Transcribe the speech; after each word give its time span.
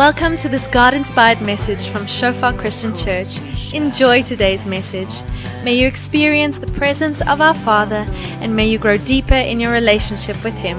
Welcome 0.00 0.36
to 0.38 0.48
this 0.48 0.66
God 0.66 0.94
inspired 0.94 1.42
message 1.42 1.86
from 1.88 2.06
Shofar 2.06 2.54
Christian 2.54 2.94
Church. 2.94 3.38
Enjoy 3.74 4.22
today's 4.22 4.64
message. 4.66 5.12
May 5.62 5.74
you 5.74 5.86
experience 5.86 6.58
the 6.58 6.68
presence 6.68 7.20
of 7.20 7.42
our 7.42 7.52
Father 7.52 8.06
and 8.40 8.56
may 8.56 8.66
you 8.66 8.78
grow 8.78 8.96
deeper 8.96 9.34
in 9.34 9.60
your 9.60 9.72
relationship 9.72 10.42
with 10.42 10.54
Him. 10.54 10.78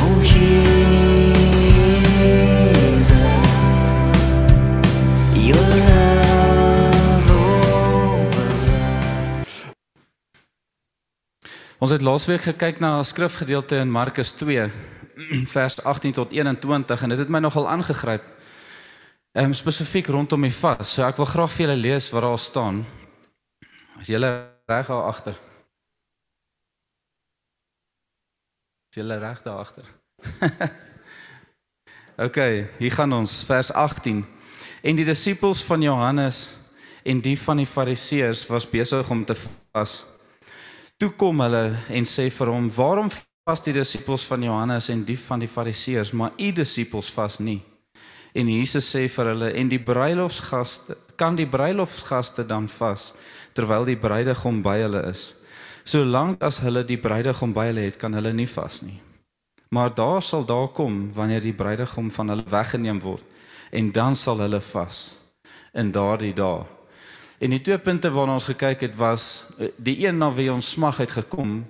Oh 0.00 0.22
Jesus, 0.24 0.56
your 5.36 5.60
love 5.60 7.28
overwhelms. 8.30 8.64
Ons 11.78 11.90
het 11.90 12.00
laasweek 12.00 12.40
gekyk 12.40 12.80
na 12.80 12.98
'n 12.98 13.04
skrifgedeelte 13.04 13.76
in 13.76 13.90
Markus 13.90 14.32
2 14.32 14.91
vers 15.54 15.82
18 15.82 16.12
tot 16.12 16.32
21 16.32 17.02
en 17.02 17.08
dit 17.08 17.18
het 17.18 17.28
my 17.28 17.38
nogal 17.38 17.68
aangegryp. 17.68 18.24
Ehm 19.32 19.44
um, 19.44 19.54
spesifiek 19.56 20.06
rondom 20.06 20.44
die 20.44 20.52
vas. 20.52 20.94
So 20.94 21.06
ek 21.06 21.16
wil 21.16 21.26
graag 21.26 21.52
vir 21.52 21.66
julle 21.66 21.80
lees 21.80 22.10
wat 22.12 22.26
daar 22.26 22.38
staan. 22.38 22.82
As 24.00 24.10
julle 24.12 24.28
reg 24.68 24.86
daar 24.86 25.08
agter. 25.08 25.36
Is 28.92 29.00
julle 29.00 29.18
reg 29.18 29.42
daar 29.42 29.62
agter? 29.64 29.86
OK, 32.26 32.38
hier 32.78 32.92
gaan 32.92 33.12
ons 33.12 33.44
vers 33.48 33.72
18. 33.72 34.20
En 34.82 34.96
die 34.96 35.08
disippels 35.08 35.64
van 35.64 35.82
Johannes 35.82 36.56
en 37.02 37.24
die 37.24 37.38
van 37.40 37.62
die 37.62 37.66
Fariseërs 37.66 38.46
was 38.52 38.68
besig 38.68 39.10
om 39.10 39.24
te 39.24 39.36
vas. 39.72 39.94
Toe 41.00 41.10
kom 41.16 41.40
hulle 41.40 41.70
en 41.88 42.04
sê 42.04 42.28
vir 42.30 42.52
hom: 42.52 42.68
"Waarom 42.70 43.08
vas 43.42 43.62
die 43.64 43.74
disippels 43.74 44.22
van 44.30 44.42
Johannes 44.46 44.86
en 44.92 45.02
die 45.04 45.18
van 45.18 45.40
die 45.42 45.50
Fariseërs, 45.50 46.12
maar 46.14 46.32
u 46.38 46.52
disippels 46.52 47.10
vas 47.10 47.38
nie?" 47.38 47.60
En 48.32 48.48
Jesus 48.48 48.88
sê 48.94 49.08
vir 49.08 49.26
hulle: 49.26 49.50
"En 49.52 49.68
die 49.68 49.82
bruilofsgaste, 49.82 50.96
kan 51.16 51.34
die 51.34 51.46
bruilofsgaste 51.46 52.46
dan 52.46 52.68
vas 52.68 53.12
terwyl 53.52 53.84
die 53.84 53.96
bruidegom 53.96 54.62
by 54.62 54.78
hulle 54.80 55.02
is? 55.10 55.34
Solank 55.84 56.42
as 56.42 56.58
hulle 56.58 56.84
die 56.84 56.98
bruidegom 56.98 57.52
by 57.52 57.66
hulle 57.66 57.80
het, 57.80 57.96
kan 57.96 58.14
hulle 58.14 58.32
nie 58.32 58.48
vas 58.48 58.80
nie. 58.82 59.00
Maar 59.68 59.94
daar 59.94 60.22
sal 60.22 60.44
daar 60.44 60.68
kom 60.68 61.12
wanneer 61.12 61.40
die 61.40 61.52
bruidegom 61.52 62.10
van 62.10 62.28
hulle 62.28 62.44
weggeneem 62.48 63.00
word, 63.00 63.24
en 63.70 63.92
dan 63.92 64.16
sal 64.16 64.38
hulle 64.38 64.60
vas 64.60 65.18
in 65.74 65.92
daardie 65.92 66.32
dae." 66.32 66.64
En 67.42 67.50
die 67.50 67.60
twee 67.60 67.78
punte 67.78 68.10
waarna 68.10 68.32
ons 68.38 68.44
gekyk 68.44 68.80
het 68.80 68.96
was 68.96 69.46
eh, 69.58 69.68
die 69.76 70.06
een 70.06 70.18
na 70.18 70.32
wie 70.32 70.52
ons 70.52 70.70
smag 70.70 70.96
het 70.96 71.10
gekom 71.10 71.64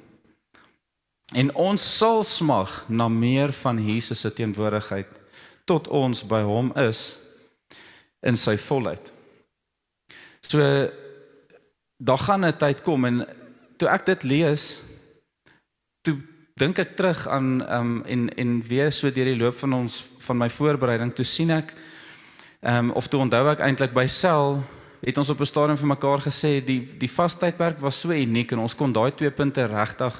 en 1.32 1.54
ons 1.54 1.96
sal 1.98 2.22
smag 2.22 2.84
na 2.88 3.08
meer 3.08 3.52
van 3.52 3.78
Jesus 3.80 4.20
se 4.20 4.32
teenwoordigheid 4.32 5.08
tot 5.64 5.88
ons 5.88 6.24
by 6.28 6.42
hom 6.42 6.72
is 6.76 7.18
in 8.26 8.36
sy 8.36 8.56
volheid. 8.60 9.12
So 10.42 10.60
daar 11.96 12.18
gaan 12.18 12.44
'n 12.44 12.56
tyd 12.56 12.82
kom 12.82 13.04
en 13.04 13.26
toe 13.76 13.88
ek 13.88 14.06
dit 14.06 14.22
lees 14.22 14.82
toe 16.02 16.16
dink 16.54 16.78
ek 16.78 16.96
terug 16.96 17.28
aan 17.28 17.62
ehm 17.62 17.80
um, 17.80 18.04
en 18.04 18.28
en 18.34 18.62
weer 18.66 18.92
so 18.92 19.10
deur 19.10 19.30
die 19.30 19.38
loop 19.38 19.56
van 19.58 19.72
ons 19.72 20.06
van 20.18 20.36
my 20.36 20.50
voorbereiding 20.50 21.14
toe 21.14 21.24
sien 21.24 21.50
ek 21.50 21.74
ehm 22.60 22.76
um, 22.76 22.90
of 22.90 23.08
toe 23.08 23.20
onthou 23.20 23.48
ek 23.50 23.58
eintlik 23.58 23.94
by 23.94 24.06
sel 24.06 24.62
het 25.02 25.18
ons 25.18 25.30
op 25.30 25.40
'n 25.40 25.46
stadium 25.46 25.76
vir 25.76 25.86
mekaar 25.86 26.20
gesê 26.20 26.64
die 26.64 26.82
die 26.98 27.10
vastydperk 27.10 27.78
was 27.78 28.00
so 28.00 28.10
uniek 28.10 28.52
en 28.52 28.58
ons 28.58 28.74
kon 28.74 28.92
daai 28.92 29.10
twee 29.14 29.30
punte 29.30 29.66
regtig 29.66 30.14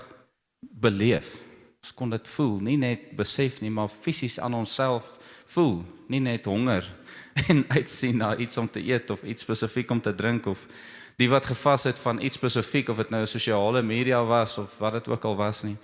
beleef. 0.71 1.41
Ons 1.83 1.95
kon 1.99 2.11
dit 2.11 2.29
voel, 2.37 2.61
nie 2.63 2.79
net 2.79 3.11
besef 3.19 3.61
nie, 3.61 3.71
maar 3.71 3.91
fisies 3.91 4.39
aan 4.39 4.55
onsself 4.55 5.17
voel, 5.51 5.81
nie 6.09 6.21
net 6.23 6.47
honger 6.47 6.87
en 7.51 7.65
uitsien 7.69 8.17
na 8.21 8.37
iets 8.37 8.59
om 8.61 8.69
te 8.71 8.83
eet 8.85 9.11
of 9.11 9.23
iets 9.23 9.43
spesifiek 9.43 9.91
om 9.91 10.01
te 10.01 10.15
drink 10.15 10.47
of 10.47 10.67
die 11.21 11.29
wat 11.31 11.47
gevas 11.47 11.85
het 11.91 11.99
van 11.99 12.21
iets 12.21 12.39
spesifiek 12.39 12.89
of 12.89 13.03
dit 13.03 13.11
nou 13.11 13.25
sosiale 13.27 13.83
media 13.83 14.23
was 14.25 14.59
of 14.59 14.79
wat 14.79 15.01
dit 15.01 15.09
ook 15.13 15.25
al 15.25 15.37
was 15.37 15.63
nie. 15.67 15.77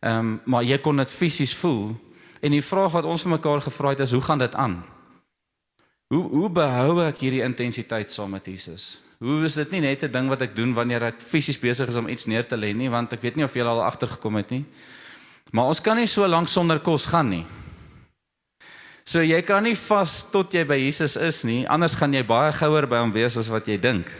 Ehm 0.00 0.18
um, 0.18 0.40
maar 0.44 0.64
jy 0.66 0.78
kon 0.82 0.96
dit 0.96 1.10
fisies 1.10 1.54
voel 1.54 1.92
en 2.40 2.50
die 2.50 2.64
vraag 2.64 2.92
wat 2.96 3.06
ons 3.06 3.22
vir 3.22 3.36
mekaar 3.36 3.62
gevra 3.62 3.92
het 3.94 4.00
is 4.06 4.12
hoe 4.12 4.22
gaan 4.22 4.38
dit 4.38 4.54
aan? 4.54 4.82
Hoe 6.12 6.24
hoe 6.28 6.50
behou 6.50 7.00
ek 7.04 7.22
hierdie 7.22 7.44
intensiteit 7.44 8.10
saam 8.10 8.30
met 8.30 8.46
Jesus? 8.46 9.02
Hoe 9.22 9.44
is 9.46 9.54
dit 9.54 9.70
nie 9.70 9.80
net 9.84 10.02
'n 10.02 10.10
ding 10.10 10.28
wat 10.28 10.42
ek 10.42 10.56
doen 10.56 10.74
wanneer 10.74 11.02
ek 11.02 11.22
fisies 11.22 11.58
besig 11.58 11.88
is 11.88 11.94
om 11.94 12.08
iets 12.08 12.26
neer 12.26 12.42
te 12.42 12.56
lê 12.56 12.74
nie, 12.74 12.90
want 12.90 13.12
ek 13.12 13.22
weet 13.22 13.36
nie 13.36 13.44
of 13.44 13.54
jy 13.54 13.62
al 13.62 13.84
agtergekom 13.84 14.34
het 14.34 14.50
nie. 14.50 14.64
Maar 15.52 15.64
ons 15.64 15.80
kan 15.80 15.96
nie 15.96 16.06
so 16.06 16.26
lank 16.26 16.48
sonder 16.48 16.80
kos 16.80 17.06
gaan 17.06 17.28
nie. 17.28 17.46
So 19.04 19.22
jy 19.22 19.40
kan 19.42 19.62
nie 19.62 19.76
vas 19.76 20.30
tot 20.30 20.52
jy 20.52 20.64
by 20.64 20.74
Jesus 20.74 21.16
is 21.16 21.44
nie, 21.44 21.68
anders 21.68 21.94
gaan 21.94 22.12
jy 22.12 22.24
baie 22.26 22.52
gouer 22.52 22.86
by 22.86 22.98
hom 22.98 23.12
wees 23.12 23.36
as 23.36 23.48
wat 23.48 23.66
jy 23.66 23.78
dink. 23.78 24.10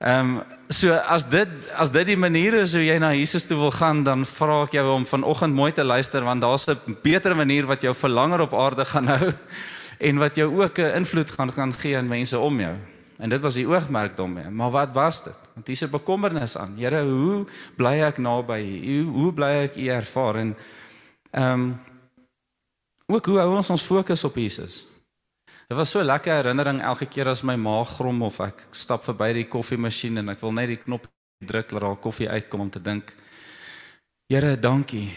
Ehm 0.00 0.38
um, 0.38 0.42
so 0.68 0.92
as 0.92 1.24
dit 1.30 1.48
as 1.76 1.90
dit 1.90 2.06
die 2.06 2.16
manier 2.16 2.54
is 2.54 2.74
hoe 2.74 2.82
jy 2.84 2.98
na 2.98 3.14
Jesus 3.14 3.46
toe 3.46 3.56
wil 3.58 3.70
gaan, 3.70 4.02
dan 4.02 4.24
vra 4.24 4.64
ek 4.64 4.72
jou 4.72 4.90
om 4.92 5.06
vanoggend 5.06 5.54
mooi 5.54 5.72
te 5.72 5.84
luister 5.84 6.24
want 6.24 6.42
daar's 6.42 6.66
'n 6.66 6.98
beter 7.02 7.36
manier 7.36 7.66
wat 7.66 7.82
jou 7.82 7.94
vir 7.94 8.10
langer 8.10 8.40
op 8.40 8.54
aarde 8.54 8.84
gaan 8.84 9.06
hou 9.06 9.32
en 10.08 10.18
wat 10.18 10.34
jou 10.36 10.62
ook 10.62 10.78
'n 10.78 10.94
invloed 10.96 11.30
gaan 11.30 11.52
gaan 11.52 11.72
gee 11.72 11.96
aan 11.96 12.08
mense 12.08 12.38
om 12.38 12.60
jou. 12.60 12.97
En 13.18 13.28
dit 13.28 13.40
was 13.40 13.54
die 13.58 13.66
oogmerk 13.66 14.16
daarmee. 14.16 14.50
Maar 14.50 14.70
wat 14.70 14.92
was 14.94 15.24
dit? 15.24 15.38
Want 15.54 15.66
hier 15.66 15.76
is 15.76 15.82
'n 15.82 15.90
bekommernis 15.90 16.56
aan. 16.56 16.76
Here, 16.78 17.02
hoe 17.02 17.46
bly 17.76 18.00
ek 18.02 18.18
naby 18.18 18.60
U? 18.84 19.02
Hoe, 19.04 19.32
bly 19.32 19.52
ek 19.66 19.76
U 19.76 19.86
ervaar 19.86 20.36
en 20.36 20.56
ehm 21.30 21.60
um, 21.60 21.80
ook 23.06 23.26
hoe 23.26 23.38
hou 23.38 23.56
ons 23.56 23.70
ons 23.70 23.82
fokus 23.82 24.24
op 24.24 24.34
Jesus? 24.34 24.86
Dit 25.68 25.76
was 25.76 25.90
so 25.90 26.02
lekker 26.02 26.32
herinnering 26.32 26.82
elke 26.82 27.06
keer 27.06 27.28
as 27.28 27.42
my 27.42 27.56
maag 27.56 27.88
grom 27.88 28.22
of 28.22 28.40
ek 28.40 28.62
stap 28.70 29.04
verby 29.04 29.32
die 29.32 29.48
koffiemasjien 29.48 30.16
en 30.16 30.28
ek 30.28 30.40
wil 30.40 30.52
net 30.52 30.68
die 30.68 30.76
knop 30.76 31.08
druk 31.44 31.68
dat 31.68 31.80
daar 31.80 31.96
koffie 31.96 32.28
uitkom 32.28 32.60
om 32.60 32.70
te 32.70 32.82
dink. 32.82 33.14
Here, 34.26 34.58
dankie. 34.58 35.08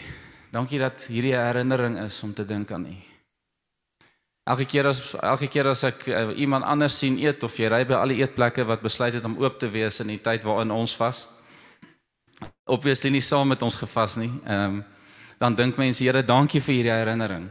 Dankie 0.50 0.78
dat 0.78 1.06
hierdie 1.08 1.36
herinnering 1.36 1.98
is 1.98 2.22
om 2.22 2.34
te 2.34 2.44
dink 2.44 2.70
aan 2.70 2.86
U. 2.86 3.11
Elke 4.42 4.64
keer 4.66 4.88
as 4.90 5.14
elke 5.22 5.46
keer 5.46 5.68
as 5.70 5.84
ek 5.86 6.00
uh, 6.10 6.22
iemand 6.34 6.66
anders 6.66 6.96
sien 6.98 7.14
eet 7.22 7.44
of 7.46 7.54
jy 7.54 7.68
ry 7.70 7.84
by 7.86 7.94
al 7.94 8.10
die 8.10 8.24
eetplekke 8.24 8.64
wat 8.66 8.82
besluit 8.82 9.14
het 9.14 9.26
om 9.28 9.36
oop 9.38 9.60
te 9.60 9.68
wees 9.70 10.00
in 10.02 10.10
die 10.10 10.18
tyd 10.18 10.42
waarin 10.42 10.74
ons 10.74 10.96
vas. 10.98 11.28
Obviously 12.66 13.12
nie 13.14 13.22
saam 13.22 13.52
met 13.54 13.62
ons 13.62 13.78
gevas 13.78 14.18
nie. 14.18 14.32
Ehm 14.42 14.80
um, 14.80 14.82
dan 15.42 15.56
dink 15.58 15.74
mense 15.74 16.04
Here, 16.04 16.20
dankie 16.22 16.60
vir 16.62 16.74
hierdie 16.76 16.92
herinnering. 16.94 17.48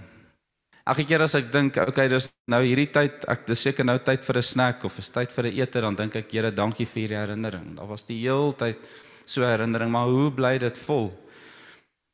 Elke 0.87 1.03
keer 1.03 1.25
as 1.25 1.33
ek 1.35 1.49
dink, 1.51 1.75
okay, 1.75 2.05
dis 2.07 2.29
nou 2.47 2.61
hierdie 2.63 2.87
tyd, 2.87 3.25
ek 3.27 3.43
dis 3.49 3.63
seker 3.67 3.83
nou 3.83 3.97
tyd 3.99 4.23
vir 4.23 4.37
'n 4.39 4.47
snack 4.47 4.85
of 4.87 4.97
is 4.99 5.11
tyd 5.11 5.31
vir 5.31 5.47
'n 5.47 5.59
ete, 5.59 5.81
dan 5.81 5.95
dink 5.95 6.15
ek 6.15 6.31
Here, 6.31 6.51
dankie 6.51 6.85
vir 6.85 7.01
hierdie 7.01 7.19
herinnering. 7.19 7.75
Daar 7.75 7.87
was 7.87 8.03
die 8.03 8.19
heeltyd 8.19 8.79
so 9.25 9.43
herinnering, 9.43 9.91
maar 9.91 10.07
hoe 10.07 10.31
bly 10.31 10.57
dit 10.57 10.77
vol? 10.77 11.11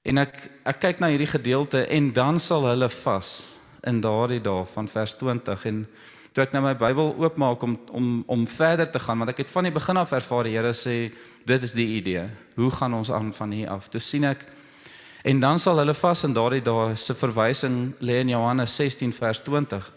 En 0.06 0.18
ek 0.18 0.50
ek 0.66 0.80
kyk 0.80 1.00
na 1.00 1.09
hierdie 1.09 1.30
gedeelte 1.30 1.86
en 1.90 2.12
dan 2.14 2.40
sal 2.40 2.66
hulle 2.66 2.90
vas 2.90 3.56
in 3.84 4.02
daardie 4.02 4.42
dae 4.42 4.66
van 4.66 4.88
vers 4.88 5.16
20 5.18 5.66
en 5.66 5.88
toe 6.34 6.44
ek 6.44 6.54
nou 6.54 6.62
my 6.62 6.76
Bybel 6.78 7.16
oopmaak 7.18 7.64
om 7.66 7.76
om 7.98 8.24
om 8.28 8.48
verder 8.48 8.90
te 8.92 9.00
gaan 9.00 9.18
want 9.18 9.34
ek 9.34 9.44
het 9.44 9.50
van 9.50 9.66
die 9.66 9.74
begin 9.74 9.98
af 9.98 10.12
ervaar 10.14 10.46
die 10.46 10.54
Here 10.54 10.74
sê 10.74 11.12
dit 11.46 11.64
is 11.64 11.74
die 11.74 11.88
idee. 11.98 12.28
Hoe 12.56 12.72
gaan 12.72 12.94
ons 12.94 13.12
aan 13.12 13.34
van 13.34 13.52
hier 13.52 13.70
af? 13.74 13.90
Toe 13.90 14.02
sien 14.02 14.24
ek 14.30 14.46
en 15.24 15.40
dan 15.40 15.60
sal 15.60 15.78
hulle 15.82 15.94
vas 15.98 16.24
in 16.24 16.34
daardie 16.34 16.62
dae 16.62 16.96
se 16.96 17.14
verwysing 17.18 17.96
lê 18.00 18.20
in 18.22 18.36
Johannes 18.36 18.76
16 18.76 19.14
vers 19.14 19.42
20. 19.44 19.94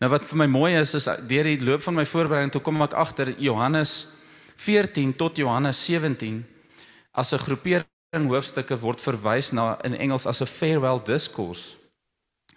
Nou 0.00 0.10
wat 0.12 0.26
vir 0.28 0.42
my 0.42 0.48
mooi 0.50 0.74
is 0.76 0.94
is 0.98 1.08
deur 1.28 1.48
die 1.48 1.64
loop 1.64 1.82
van 1.82 1.96
my 1.96 2.04
voorbereiding 2.04 2.52
toe 2.52 2.62
kom 2.64 2.82
ek 2.84 2.96
agter 2.98 3.32
Johannes 3.38 3.94
14 4.56 5.14
tot 5.16 5.40
Johannes 5.40 5.80
17 5.86 6.44
as 7.14 7.32
'n 7.32 7.38
groepering 7.38 8.28
hoofstukke 8.28 8.76
word 8.78 9.00
verwys 9.00 9.52
na 9.52 9.78
in 9.84 9.94
Engels 9.96 10.26
as 10.26 10.42
'n 10.42 10.46
farewell 10.46 11.00
discourse. 11.04 11.76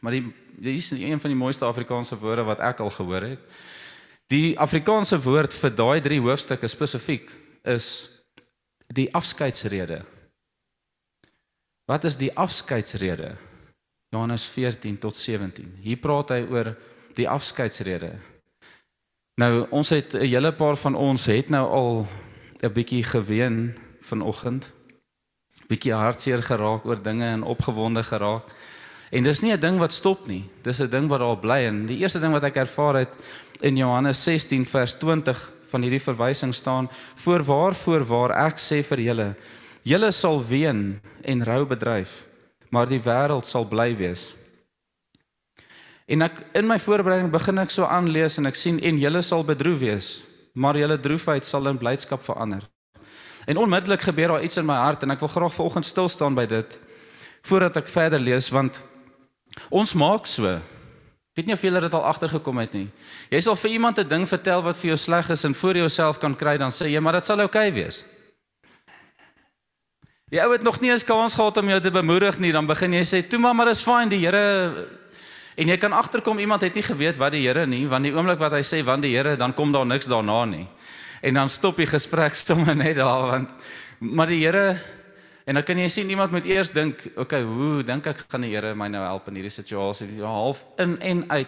Maar 0.02 0.12
die 0.12 0.26
hier 0.62 0.74
is 0.74 0.92
een 0.92 1.20
van 1.20 1.30
die 1.30 1.40
mooiste 1.40 1.66
Afrikaanse 1.66 2.18
woorde 2.18 2.44
wat 2.44 2.60
ek 2.60 2.80
al 2.80 2.90
gehoor 2.90 3.22
het. 3.22 3.58
Die 4.28 4.58
Afrikaanse 4.60 5.20
woord 5.22 5.54
vir 5.54 5.74
daai 5.76 6.02
drie 6.02 6.20
hoofstukke 6.20 6.68
spesifiek 6.68 7.30
is 7.64 7.88
die 8.94 9.08
afskeidsrede. 9.16 10.02
Wat 11.88 12.04
is 12.04 12.18
die 12.18 12.32
afskeidsrede? 12.36 13.36
Johannes 14.10 14.48
14 14.52 14.98
tot 14.98 15.16
17. 15.16 15.78
Hier 15.84 16.00
praat 16.02 16.34
hy 16.36 16.42
oor 16.50 16.74
die 17.16 17.28
afskeidsrede. 17.30 18.12
Nou 19.38 19.68
ons 19.70 19.90
het 19.90 20.14
'n 20.16 20.26
hele 20.26 20.52
paar 20.54 20.76
van 20.76 20.96
ons 20.96 21.26
het 21.26 21.50
nou 21.50 21.68
al 21.70 22.08
'n 22.64 22.74
bietjie 22.74 23.04
geween 23.04 23.78
vanoggend. 24.02 24.74
Bietjie 25.68 25.94
hartseer 25.94 26.44
geraak 26.44 26.86
oor 26.86 27.02
dinge 27.02 27.26
en 27.26 27.44
opgewonde 27.44 28.04
geraak. 28.04 28.44
En 29.10 29.24
dis 29.24 29.42
nie 29.42 29.54
'n 29.54 29.60
ding 29.60 29.78
wat 29.80 29.94
stop 29.94 30.28
nie. 30.28 30.44
Dis 30.64 30.80
'n 30.80 30.90
ding 30.90 31.08
wat 31.08 31.20
daar 31.20 31.38
bly 31.38 31.68
en 31.68 31.86
die 31.86 31.98
eerste 31.98 32.20
ding 32.20 32.32
wat 32.32 32.44
ek 32.44 32.56
ervaar 32.56 32.96
het 32.96 33.16
in 33.62 33.78
Johannes 33.78 34.24
16 34.24 34.66
vers 34.66 34.98
20 34.98 35.52
van 35.70 35.82
hierdie 35.82 36.02
verwysing 36.02 36.54
staan: 36.54 36.90
"Voorwaar 37.16 37.76
voorwaar 37.76 38.32
ek 38.48 38.58
sê 38.58 38.84
vir 38.84 39.00
julle, 39.00 39.36
julle 39.84 40.12
sal 40.12 40.42
ween 40.48 41.00
en 41.24 41.44
rou 41.44 41.66
bedryf, 41.66 42.26
maar 42.70 42.88
die 42.90 43.02
wêreld 43.02 43.46
sal 43.46 43.66
bly 43.68 43.96
wees. 43.98 44.34
En 46.08 46.24
ek 46.24 46.40
in 46.56 46.68
my 46.68 46.78
voorbereiding 46.80 47.32
begin 47.32 47.60
ek 47.60 47.72
so 47.74 47.88
aanlees 47.88 48.38
en 48.40 48.48
ek 48.48 48.56
sien 48.56 48.80
en 48.80 49.00
julle 49.00 49.22
sal 49.22 49.44
bedroef 49.48 49.80
wees, 49.80 50.10
maar 50.56 50.78
julle 50.80 51.00
droefheid 51.00 51.46
sal 51.46 51.68
in 51.68 51.80
blydskap 51.80 52.24
verander. 52.24 52.64
En 53.48 53.58
onmiddellik 53.58 54.02
gebeur 54.02 54.36
daar 54.36 54.44
iets 54.44 54.60
in 54.60 54.68
my 54.68 54.76
hart 54.76 55.04
en 55.04 55.12
ek 55.12 55.24
wil 55.24 55.32
graag 55.32 55.56
vanoggend 55.56 55.88
stil 55.88 56.10
staan 56.12 56.36
by 56.36 56.46
dit 56.46 56.80
voordat 57.48 57.78
ek 57.80 57.88
verder 57.88 58.20
lees 58.20 58.50
want 58.52 58.82
ons 59.70 59.94
maak 59.94 60.26
so. 60.26 60.48
Ek 60.48 61.42
weet 61.44 61.46
nie 61.46 61.54
of 61.54 61.62
julle 61.62 61.82
dit 61.82 61.94
al 61.94 62.06
agtergekom 62.10 62.58
het 62.58 62.74
nie. 62.74 62.88
Jy 63.30 63.42
sal 63.42 63.56
vir 63.56 63.72
iemand 63.72 64.00
'n 64.00 64.08
ding 64.08 64.28
vertel 64.28 64.62
wat 64.62 64.78
vir 64.78 64.88
jou 64.88 64.98
sleg 64.98 65.30
is 65.30 65.44
en 65.44 65.54
voor 65.54 65.74
jy 65.74 65.80
jouself 65.80 66.20
kan 66.20 66.36
kry 66.36 66.58
dan 66.58 66.72
sê 66.72 66.90
jy 66.90 67.00
maar 67.00 67.14
dit 67.14 67.26
sal 67.26 67.40
oukei 67.40 67.70
okay 67.70 67.74
wees. 67.74 68.06
Die 70.28 70.42
ou 70.44 70.52
het 70.52 70.64
nog 70.64 70.82
nie 70.82 70.90
eens 70.92 71.06
kans 71.08 71.38
gehad 71.40 71.58
om 71.58 71.70
jou 71.70 71.80
te 71.80 71.92
bemoedig 71.92 72.40
nie, 72.40 72.52
dan 72.52 72.66
begin 72.66 72.94
jy 72.94 73.04
sê, 73.04 73.28
"Toe 73.28 73.40
maar, 73.40 73.56
maar 73.56 73.70
is 73.70 73.84
fyn, 73.84 74.10
die 74.10 74.26
Here 74.26 74.88
en 75.56 75.68
jy 75.68 75.78
kan 75.78 75.94
agterkom 75.94 76.40
iemand 76.40 76.62
het 76.62 76.74
nie 76.74 76.84
geweet 76.84 77.18
wat 77.18 77.32
die 77.32 77.48
Here 77.48 77.66
nie, 77.66 77.88
want 77.88 78.04
die 78.04 78.14
oomblik 78.14 78.40
wat 78.40 78.52
hy 78.52 78.62
sê 78.62 78.84
want 78.84 79.02
die 79.02 79.16
Here, 79.16 79.36
dan 79.36 79.54
kom 79.54 79.72
daar 79.72 79.86
niks 79.86 80.06
daarna 80.06 80.46
nie. 80.46 80.68
En 81.22 81.34
dan 81.34 81.50
stop 81.50 81.78
die 81.78 81.86
gesprek 81.86 82.36
sommer 82.46 82.76
net 82.76 82.96
daar 82.96 83.28
want 83.28 83.56
maar 84.00 84.28
die 84.28 84.46
Here 84.46 84.80
en 85.48 85.56
dan 85.56 85.64
kan 85.64 85.80
jy 85.80 85.88
sien 85.88 86.10
iemand 86.12 86.32
moet 86.36 86.46
eers 86.46 86.74
dink, 86.76 87.06
"Oké, 87.16 87.22
okay, 87.22 87.44
hoe 87.44 87.84
dink 87.84 88.06
ek 88.06 88.26
gaan 88.28 88.44
die 88.44 88.52
Here 88.52 88.76
my 88.76 88.88
nou 88.88 89.04
help 89.04 89.28
in 89.28 89.40
hierdie 89.40 89.54
situasie?" 89.54 90.08
Die 90.08 90.24
half 90.24 90.66
in 90.78 91.00
en 91.00 91.24
uit 91.30 91.48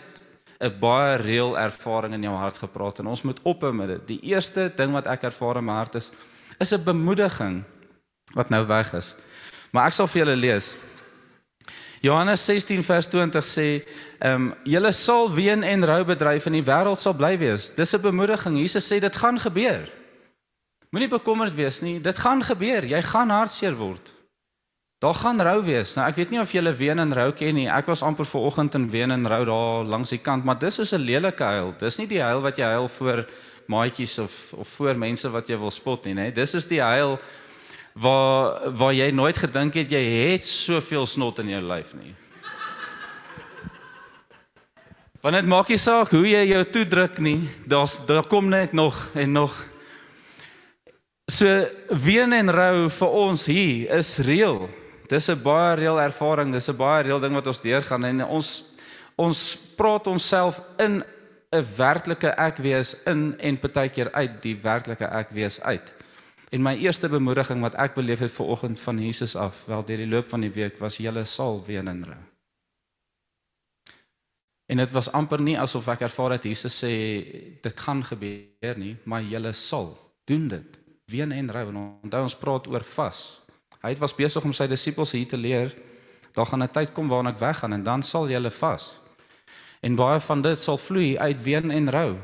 'n 0.60 0.80
baie 0.80 1.18
reël 1.18 1.58
ervaring 1.60 2.14
in 2.14 2.22
jou 2.22 2.36
hart 2.36 2.58
gepraat 2.58 3.00
en 3.00 3.08
ons 3.08 3.22
moet 3.22 3.40
ophou 3.44 3.74
met 3.74 3.88
dit. 3.88 4.08
Die 4.08 4.20
eerste 4.32 4.72
ding 4.76 4.92
wat 4.92 5.08
ek 5.08 5.24
ervaar 5.24 5.58
in 5.58 5.66
my 5.66 5.74
hart 5.74 5.96
is 5.96 6.12
is 6.60 6.74
'n 6.74 6.84
bemoediging 6.84 7.64
wat 8.34 8.50
nou 8.50 8.66
weg 8.68 8.94
is. 8.94 9.16
Maar 9.72 9.86
ek 9.88 9.94
sal 9.94 10.08
vir 10.08 10.26
julle 10.26 10.36
lees. 10.36 10.76
Johannes 12.02 12.46
16 12.46 12.84
vers 12.84 13.08
20 13.08 13.46
sê, 13.46 13.84
ehm 14.20 14.36
um, 14.36 14.54
julle 14.64 14.92
sal 14.92 15.34
ween 15.34 15.64
en 15.64 15.86
rou 15.86 16.04
bedryf 16.06 16.46
en 16.46 16.56
die 16.56 16.64
wêreld 16.64 17.00
sal 17.00 17.14
bly 17.14 17.38
wees. 17.38 17.74
Dis 17.76 17.94
'n 17.96 18.02
bemoediging. 18.02 18.58
Jesus 18.58 18.88
sê 18.88 19.00
dit 19.00 19.16
gaan 19.16 19.40
gebeur. 19.40 19.90
Moenie 20.90 21.10
bekommerd 21.10 21.54
wees 21.54 21.82
nie. 21.86 22.00
Dit 22.02 22.18
gaan 22.18 22.42
gebeur. 22.44 22.86
Jy 22.86 23.02
gaan 23.12 23.30
hartseer 23.30 23.76
word. 23.78 24.14
Daar 25.00 25.16
gaan 25.16 25.40
rou 25.40 25.60
wees. 25.64 25.94
Nou 25.96 26.08
ek 26.10 26.18
weet 26.18 26.32
nie 26.34 26.42
of 26.42 26.52
julle 26.52 26.74
ween 26.76 27.00
en 27.00 27.14
rou 27.16 27.30
ken 27.32 27.56
nie. 27.56 27.70
Ek 27.72 27.88
was 27.88 28.02
amper 28.04 28.28
ver 28.28 28.48
oggend 28.50 28.76
in 28.76 28.90
ween 28.92 29.14
en 29.16 29.28
rou 29.32 29.44
daar 29.48 29.86
langs 29.88 30.12
die 30.12 30.20
kant, 30.20 30.44
maar 30.44 30.58
dis 30.60 30.80
is 30.84 30.92
'n 30.94 31.00
lelike 31.00 31.44
huil. 31.44 31.74
Dis 31.78 31.98
nie 32.00 32.08
die 32.08 32.22
huil 32.22 32.42
wat 32.42 32.58
jy 32.58 32.66
huil 32.66 32.88
voor 32.88 33.26
maatjies 33.68 34.20
of 34.20 34.54
of 34.58 34.68
voor 34.68 34.98
mense 34.98 35.30
wat 35.30 35.48
jy 35.48 35.58
wil 35.58 35.72
spot 35.72 36.06
nie, 36.06 36.14
nê. 36.14 36.34
Dis 36.34 36.54
is 36.54 36.68
die 36.68 36.82
huil 36.82 37.20
waar 37.94 38.72
waar 38.76 38.94
jy 38.94 39.12
nooit 39.12 39.38
gedink 39.38 39.74
het 39.74 39.92
jy 39.92 40.04
het 40.04 40.44
soveel 40.44 41.06
snot 41.06 41.40
in 41.40 41.50
jou 41.50 41.62
lyf 41.62 41.94
nie. 41.94 42.16
Want 45.22 45.36
dit 45.36 45.46
maak 45.46 45.68
nie 45.68 45.78
saak 45.78 46.10
hoe 46.10 46.28
jy 46.28 46.46
jou 46.48 46.64
toedruk 46.66 47.20
nie, 47.20 47.50
daar's 47.68 48.06
daar 48.06 48.28
kom 48.28 48.50
net 48.50 48.74
nog 48.74 49.08
en 49.14 49.32
nog. 49.32 49.69
So 51.30 51.46
ween 52.06 52.34
en 52.34 52.50
rou 52.50 52.88
vir 52.90 53.12
ons 53.14 53.44
hier 53.46 53.92
is 54.00 54.16
reël. 54.26 54.64
Dis 55.10 55.30
'n 55.30 55.42
baie 55.44 55.76
reël 55.76 56.02
ervaring, 56.02 56.52
dis 56.52 56.70
'n 56.70 56.78
baie 56.78 57.04
reël 57.04 57.20
ding 57.20 57.34
wat 57.34 57.48
ons 57.48 57.62
deurgaan 57.62 58.04
en 58.06 58.26
ons 58.26 58.66
ons 59.16 59.58
praat 59.76 60.08
onsself 60.08 60.62
in 60.78 61.04
'n 61.54 61.66
werklike 61.78 62.34
ek 62.38 62.58
wees 62.58 63.04
in 63.06 63.38
en 63.40 63.60
partykeer 63.60 64.12
uit 64.12 64.42
die 64.42 64.56
werklike 64.56 65.06
ek 65.06 65.30
wees 65.30 65.62
uit. 65.62 65.96
En 66.50 66.62
my 66.62 66.76
eerste 66.76 67.10
bemoediging 67.10 67.62
wat 67.62 67.76
ek 67.76 67.94
beleef 67.94 68.20
het 68.20 68.32
ver 68.32 68.46
oggend 68.46 68.80
van 68.80 69.00
Jesus 69.00 69.36
af, 69.36 69.66
wel 69.66 69.86
deur 69.86 69.98
die 69.98 70.08
loop 70.08 70.28
van 70.28 70.42
die 70.42 70.52
week 70.52 70.78
was 70.78 70.98
julle 70.98 71.26
sal 71.26 71.64
ween 71.66 71.88
en 71.88 72.06
rou. 72.06 72.24
En 74.66 74.78
dit 74.78 74.92
was 74.92 75.12
amper 75.12 75.42
nie 75.42 75.60
asof 75.60 75.88
ek 75.88 76.02
ervaar 76.02 76.32
het 76.32 76.44
Jesus 76.44 76.84
sê 76.84 76.94
dit 77.62 77.80
gaan 77.80 78.04
gebeur 78.04 78.78
nie, 78.78 78.98
maar 79.04 79.22
julle 79.22 79.54
sal 79.54 79.98
doen 80.26 80.48
dit. 80.48 80.89
Ween 81.10 81.32
en 81.32 81.52
rou. 81.52 81.68
En 81.70 81.78
onthou 82.04 82.22
ons 82.22 82.38
praat 82.38 82.68
oor 82.68 82.84
vas. 82.84 83.20
Hy 83.82 83.94
was 84.00 84.16
besig 84.16 84.44
om 84.44 84.54
sy 84.54 84.68
disippels 84.68 85.12
hier 85.16 85.28
te 85.28 85.38
leer, 85.38 85.74
daar 86.36 86.46
gaan 86.46 86.64
'n 86.64 86.72
tyd 86.72 86.92
kom 86.92 87.08
waarin 87.08 87.32
ek 87.32 87.40
weggaan 87.40 87.74
en 87.74 87.84
dan 87.84 88.04
sal 88.04 88.30
julle 88.30 88.52
vas. 88.52 89.00
En 89.82 89.96
baie 89.96 90.20
van 90.20 90.42
dit 90.42 90.60
sal 90.60 90.78
vloei 90.78 91.18
uit 91.18 91.44
ween 91.44 91.72
en 91.72 91.90
rou. 91.90 92.18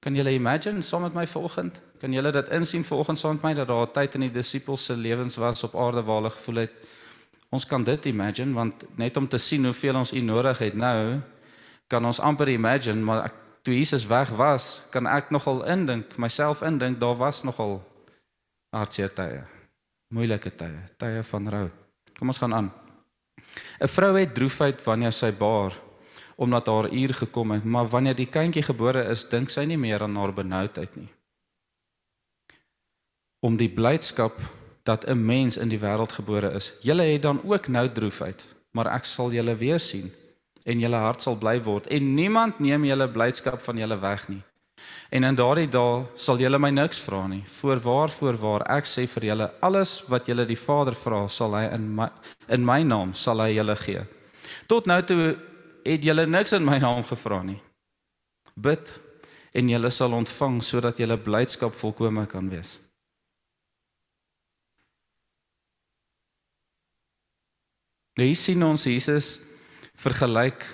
Kan 0.00 0.14
julle 0.14 0.32
imagine 0.32 0.82
saam 0.82 1.02
met 1.02 1.14
my 1.14 1.26
vanoggend? 1.26 1.82
Kan 2.00 2.12
julle 2.12 2.32
dit 2.32 2.48
insien 2.48 2.84
vanoggend 2.84 3.18
saam 3.18 3.32
met 3.32 3.42
my 3.42 3.54
dat 3.54 3.68
daar 3.68 3.86
'n 3.86 3.92
tyd 3.92 4.14
in 4.14 4.20
die 4.20 4.30
disippels 4.30 4.84
se 4.84 4.96
lewens 4.96 5.36
was 5.36 5.64
op 5.64 5.74
aarde 5.74 6.02
waar 6.02 6.16
hulle 6.16 6.30
gevoel 6.30 6.56
het 6.56 6.72
ons 7.50 7.66
kan 7.66 7.84
dit 7.84 8.04
imagine 8.12 8.54
want 8.54 8.86
net 8.98 9.16
om 9.18 9.26
te 9.28 9.38
sien 9.38 9.64
hoeveel 9.66 9.98
ons 9.98 10.12
u 10.14 10.20
nodig 10.22 10.58
het 10.62 10.74
nou 10.78 11.20
kan 11.90 12.04
ons 12.06 12.20
amper 12.22 12.48
imagine 12.48 13.02
maar 13.02 13.24
ek, 13.26 13.34
toe 13.62 13.74
Jesus 13.76 14.06
weg 14.06 14.28
was 14.28 14.84
kan 14.90 15.06
ek 15.06 15.30
nogal 15.30 15.64
indink 15.66 16.16
myself 16.18 16.62
indink 16.62 17.00
daar 17.00 17.16
was 17.16 17.42
nogal 17.44 17.80
hartseer 18.70 19.12
tye 19.14 19.44
moeilike 20.14 20.50
tye 20.50 20.86
tye 20.96 21.22
van 21.32 21.48
rou 21.48 21.68
kom 22.18 22.28
ons 22.28 22.38
gaan 22.38 22.54
aan 22.54 22.72
'n 23.80 23.88
vrou 23.88 24.12
het 24.18 24.34
droefheid 24.34 24.84
wanneer 24.84 25.12
sy 25.12 25.32
baar 25.32 25.72
omdat 26.40 26.66
haar 26.66 26.92
uur 26.92 27.14
gekom 27.14 27.50
het, 27.50 27.64
maar 27.64 27.88
wanneer 27.88 28.16
die 28.16 28.28
kindjie 28.28 28.62
gebore 28.64 29.02
is, 29.12 29.26
dink 29.28 29.50
sy 29.52 29.66
nie 29.68 29.76
meer 29.76 30.00
aan 30.00 30.16
haar 30.16 30.32
benoudheid 30.32 30.94
nie. 30.96 31.08
Om 33.44 33.58
die 33.60 33.68
blydskap 33.68 34.38
dat 34.88 35.04
'n 35.04 35.20
mens 35.20 35.56
in 35.60 35.68
die 35.68 35.78
wêreld 35.78 36.12
gebore 36.12 36.50
is. 36.56 36.72
Julle 36.80 37.02
het 37.02 37.22
dan 37.22 37.42
ook 37.44 37.68
nou 37.68 37.92
droefheid, 37.92 38.46
maar 38.72 38.86
ek 38.86 39.04
sal 39.04 39.32
julle 39.32 39.54
weer 39.54 39.80
sien 39.80 40.12
en 40.64 40.80
julle 40.80 41.00
hart 41.00 41.24
sal 41.24 41.38
bly 41.40 41.56
word 41.64 41.88
en 41.94 42.14
niemand 42.14 42.60
neem 42.60 42.84
julle 42.84 43.08
blydskap 43.08 43.60
van 43.64 43.80
julle 43.80 43.98
weg 44.00 44.28
nie. 44.28 44.42
En 45.10 45.24
in 45.26 45.34
daardie 45.34 45.68
dae 45.68 46.04
sal 46.14 46.38
julle 46.38 46.58
my 46.62 46.70
niks 46.70 47.00
vra 47.02 47.24
nie. 47.28 47.40
Voorwaar, 47.42 48.12
voorwaar, 48.14 48.64
ek 48.76 48.86
sê 48.86 49.06
vir 49.10 49.30
julle, 49.32 49.48
alles 49.66 49.96
wat 50.08 50.28
julle 50.30 50.46
die 50.46 50.58
Vader 50.58 50.94
vra, 50.94 51.24
sal 51.28 51.56
hy 51.58 51.64
in 51.74 51.88
my 51.96 52.06
in 52.54 52.64
my 52.66 52.80
naam 52.86 53.14
sal 53.14 53.42
hy 53.42 53.50
julle 53.56 53.76
gee. 53.82 54.02
Tot 54.70 54.86
nou 54.86 55.00
toe 55.02 55.32
het 55.84 56.04
julle 56.06 56.26
niks 56.30 56.54
in 56.54 56.66
my 56.66 56.78
naam 56.82 57.02
gevra 57.06 57.40
nie. 57.42 57.58
Bid 58.54 58.92
en 59.58 59.72
julle 59.72 59.90
sal 59.90 60.14
ontvang 60.14 60.60
sodat 60.62 61.02
julle 61.02 61.18
blydskap 61.18 61.74
volkome 61.74 62.26
kan 62.30 62.46
wees. 62.52 62.78
Nou 68.18 68.26
hier 68.28 68.38
sien 68.38 68.62
ons 68.62 68.86
Jesus 68.86 69.30
vergelyk 70.00 70.64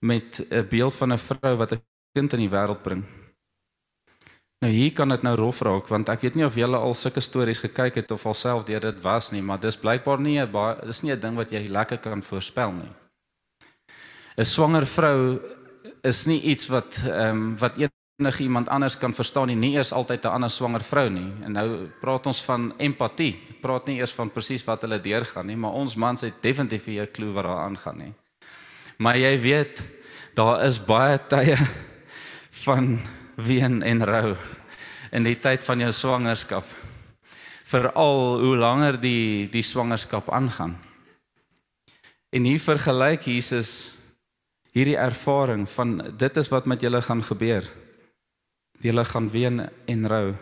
met 0.00 0.46
'n 0.50 0.66
beeld 0.68 0.94
van 0.94 1.12
'n 1.12 1.18
vrou 1.18 1.54
wat 1.56 1.72
'n 1.72 1.82
kind 2.12 2.32
in 2.32 2.38
die 2.38 2.50
wêreld 2.50 2.82
bring. 2.82 3.04
Nou 4.64 4.72
hier 4.72 4.92
kan 4.92 5.08
dit 5.08 5.22
nou 5.22 5.34
rof 5.36 5.60
raak 5.60 5.88
want 5.88 6.08
ek 6.08 6.20
weet 6.20 6.34
nie 6.34 6.44
of 6.44 6.54
julle 6.54 6.78
al 6.80 6.94
sulke 6.94 7.20
stories 7.20 7.58
gekyk 7.58 7.94
het 7.94 8.10
of 8.10 8.26
alself 8.26 8.64
deur 8.64 8.80
dit 8.80 9.02
was 9.04 9.30
nie, 9.30 9.42
maar 9.42 9.60
dis 9.60 9.76
blykbaar 9.76 10.20
nie 10.20 10.40
'n 10.40 10.50
dis 10.86 11.02
nie 11.02 11.12
'n 11.12 11.20
ding 11.20 11.36
wat 11.36 11.50
jy 11.50 11.66
lekker 11.68 11.98
kan 11.98 12.22
voorspel 12.22 12.72
nie. 12.72 12.92
'n 14.36 14.44
swanger 14.44 14.86
vrou 14.86 15.40
is 16.02 16.26
nie 16.26 16.40
iets 16.40 16.68
wat 16.68 17.02
ehm 17.06 17.36
um, 17.36 17.58
wat 17.58 17.76
enige 17.76 18.42
iemand 18.42 18.68
anders 18.68 18.98
kan 18.98 19.14
verstaan 19.14 19.46
nie, 19.46 19.56
nie 19.56 19.74
eers 19.76 19.92
altyd 19.92 20.24
'n 20.24 20.28
ander 20.28 20.50
swanger 20.50 20.80
vrou 20.80 21.08
nie. 21.10 21.32
En 21.44 21.52
nou 21.52 21.88
praat 22.00 22.26
ons 22.26 22.42
van 22.44 22.72
empatie. 22.78 23.40
Ek 23.50 23.60
praat 23.60 23.86
nie 23.86 23.98
eers 23.98 24.12
van 24.12 24.30
presies 24.30 24.64
wat 24.64 24.80
hulle 24.80 25.00
deurgaan 25.00 25.46
nie, 25.46 25.56
maar 25.56 25.72
ons 25.72 25.94
mans 25.94 26.20
het 26.20 26.42
definitief 26.42 26.86
'n 26.86 27.12
klou 27.12 27.32
wat 27.32 27.44
daar 27.44 27.64
aangaan 27.68 27.98
nie. 27.98 28.14
Maar 28.96 29.18
jy 29.18 29.34
weet, 29.40 29.82
daar 30.34 30.64
is 30.64 30.80
baie 30.84 31.18
tye 31.28 31.56
van 32.64 32.96
ween 33.36 33.82
en 33.82 34.04
rou 34.04 34.36
in 35.12 35.24
die 35.24 35.36
tyd 35.40 35.64
van 35.64 35.80
jou 35.80 35.92
swangerskap. 35.92 36.64
Veral 37.66 38.40
hoe 38.40 38.56
langer 38.56 38.98
die 39.00 39.48
die 39.52 39.64
swangerskap 39.64 40.30
aangaan. 40.32 40.76
En 42.30 42.44
hier 42.44 42.60
vergelyk 42.60 43.28
Jesus 43.28 43.96
hierdie 44.76 44.98
ervaring 45.00 45.64
van 45.72 45.96
dit 46.18 46.36
is 46.36 46.50
wat 46.52 46.66
met 46.66 46.82
julle 46.84 47.00
gaan 47.02 47.22
gebeur. 47.24 47.64
Julle 48.84 49.04
gaan 49.04 49.30
ween 49.32 49.62
en 49.86 50.08
rou. 50.08 50.34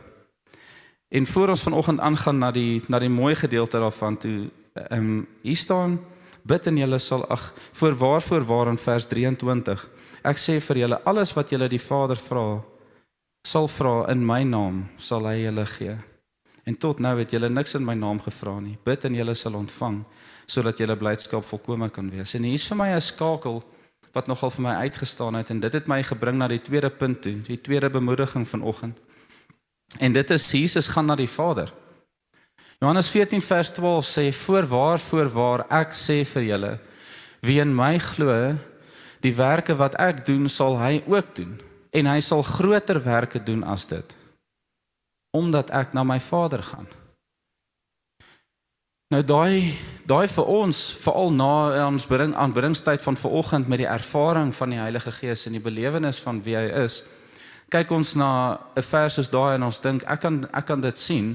En 1.14 1.26
voor 1.26 1.48
ons 1.48 1.62
vanoggend 1.62 2.00
aangaan 2.00 2.38
na 2.38 2.50
die 2.50 2.82
na 2.88 2.98
die 2.98 3.12
mooi 3.12 3.34
gedeelte 3.34 3.78
daarvan 3.78 4.18
toe 4.18 4.50
ehm 4.74 4.98
um, 4.98 5.26
hier 5.42 5.56
staan 5.56 6.00
bid 6.44 6.66
en 6.68 6.76
julle 6.76 6.98
sal 7.00 7.24
ag 7.32 7.52
voor 7.72 7.96
waarvoor 7.98 8.44
waar 8.44 8.70
in 8.72 8.78
vers 8.78 9.06
23. 9.06 9.88
Ek 10.24 10.40
sê 10.40 10.60
vir 10.60 10.84
julle 10.84 11.00
alles 11.04 11.32
wat 11.36 11.50
julle 11.50 11.68
die 11.68 11.82
Vader 11.82 12.20
vra 12.20 12.62
sal 13.44 13.68
vra 13.68 14.06
in 14.12 14.24
my 14.24 14.42
naam 14.48 14.84
sal 14.96 15.26
hy 15.28 15.42
julle 15.44 15.66
gee. 15.68 15.96
En 16.64 16.76
tot 16.80 17.00
nou 17.04 17.12
het 17.18 17.32
julle 17.32 17.50
niks 17.52 17.76
in 17.76 17.84
my 17.84 17.94
naam 17.94 18.20
gevra 18.24 18.56
nie. 18.60 18.78
Bid 18.84 19.04
en 19.04 19.16
julle 19.18 19.34
sal 19.36 19.56
ontvang 19.58 20.00
sodat 20.46 20.80
julle 20.80 20.96
blydskap 20.96 21.44
volkome 21.48 21.88
kan 21.92 22.08
wees. 22.12 22.34
En 22.36 22.44
hier 22.44 22.56
is 22.56 22.68
vir 22.68 22.76
my 22.76 22.88
'n 22.92 23.00
skakel 23.00 23.62
wat 24.12 24.26
nogal 24.26 24.50
vir 24.50 24.62
my 24.62 24.74
uitgestaan 24.84 25.34
het 25.34 25.50
en 25.50 25.60
dit 25.60 25.72
het 25.72 25.88
my 25.88 26.02
gebring 26.02 26.38
na 26.38 26.48
die 26.48 26.60
tweede 26.60 26.90
punt 26.90 27.22
toe, 27.22 27.42
die 27.42 27.60
tweede 27.60 27.90
bemoediging 27.90 28.48
vanoggend. 28.48 28.96
En 29.98 30.12
dit 30.12 30.30
is 30.30 30.50
Jesus 30.50 30.88
gaan 30.88 31.06
na 31.06 31.16
die 31.16 31.28
Vader. 31.28 31.72
Johannes 32.84 33.08
14 33.08 33.40
vers 33.40 33.70
12 33.72 34.04
sê 34.04 34.28
voorwaar 34.44 35.00
voorwaar 35.00 35.64
ek 35.72 35.96
sê 35.96 36.20
vir 36.34 36.44
julle 36.50 36.72
wie 37.40 37.62
in 37.64 37.72
my 37.72 37.96
glo 38.12 38.36
Die 39.24 39.32
werke 39.32 39.72
wat 39.80 39.94
ek 39.96 40.26
doen, 40.26 40.50
sal 40.52 40.76
hy 40.76 40.98
ook 41.08 41.30
doen 41.38 41.54
en 41.96 42.10
hy 42.10 42.18
sal 42.20 42.42
groter 42.44 42.98
werke 43.00 43.40
doen 43.40 43.64
as 43.64 43.86
dit 43.88 44.16
omdat 45.34 45.72
ek 45.74 45.96
na 45.96 46.04
my 46.06 46.20
Vader 46.22 46.60
gaan. 46.62 46.86
Nou 49.10 49.22
daai 49.26 49.72
daai 50.06 50.28
vir 50.30 50.50
ons 50.52 50.82
veral 51.00 51.32
na 51.34 51.48
ons 51.88 52.06
bring 52.06 52.36
aanbiddingstyd 52.38 53.02
van 53.02 53.18
vanoggend 53.18 53.70
met 53.72 53.80
die 53.82 53.88
ervaring 53.90 54.52
van 54.54 54.76
die 54.76 54.78
Heilige 54.78 55.10
Gees 55.16 55.48
en 55.48 55.56
die 55.56 55.64
belewenis 55.64 56.20
van 56.22 56.38
wie 56.44 56.54
hy 56.54 56.68
is. 56.84 57.00
Kyk 57.72 57.90
ons 57.96 58.14
na 58.14 58.60
'n 58.76 58.86
vers 58.92 59.18
soos 59.18 59.32
daai 59.32 59.56
en 59.56 59.66
ons 59.72 59.80
dink 59.80 60.04
ek 60.04 60.20
kan 60.20 60.44
ek 60.52 60.66
kan 60.66 60.80
dit 60.80 60.98
sien, 60.98 61.34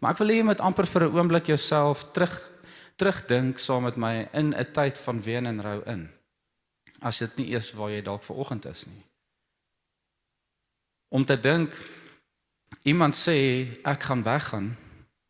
maar 0.00 0.12
ek 0.12 0.20
wil 0.22 0.32
hê 0.32 0.40
jy 0.40 0.46
moet 0.48 0.60
amper 0.60 0.86
vir 0.86 1.02
'n 1.06 1.16
oomblik 1.16 1.46
jouself 1.46 2.10
terug 2.12 2.34
terugdink 2.96 3.58
saam 3.58 3.82
met 3.82 3.96
my 3.96 4.28
in 4.32 4.52
'n 4.52 4.72
tyd 4.72 4.98
van 4.98 5.22
ween 5.22 5.46
en 5.46 5.62
rou 5.62 5.80
in. 5.86 6.10
As 7.00 7.18
dit 7.18 7.36
nie 7.36 7.48
eers 7.52 7.72
waar 7.72 7.90
jy 7.90 8.02
dalk 8.02 8.22
vanoggend 8.22 8.64
is 8.66 8.86
nie. 8.86 9.04
Om 11.08 11.24
te 11.24 11.40
dink 11.40 11.72
iemand 12.82 13.14
sê 13.14 13.66
ek 13.84 14.02
gaan 14.02 14.22
weggaan. 14.22 14.76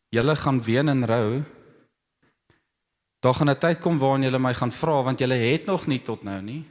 Julle 0.09 0.35
gaan 0.35 0.63
ween 0.63 0.89
en 0.89 1.05
rou 1.05 1.43
Daar 3.21 3.33
gaan 3.33 3.49
'n 3.49 3.57
tyd 3.57 3.79
kom 3.79 3.97
waarin 3.97 4.23
julle 4.23 4.39
my 4.39 4.53
gaan 4.53 4.71
vra 4.71 5.03
want 5.03 5.19
julle 5.19 5.33
het 5.33 5.65
nog 5.65 5.87
nie 5.87 6.01
tot 6.01 6.23
nou 6.23 6.41
nie. 6.41 6.65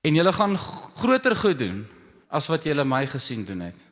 En 0.00 0.14
julle 0.14 0.32
gaan 0.32 0.58
groter 0.96 1.36
goed 1.36 1.58
doen 1.58 1.88
as 2.28 2.46
wat 2.46 2.64
julle 2.64 2.84
my 2.84 3.06
gesien 3.06 3.44
doen 3.44 3.60
het. 3.60 3.87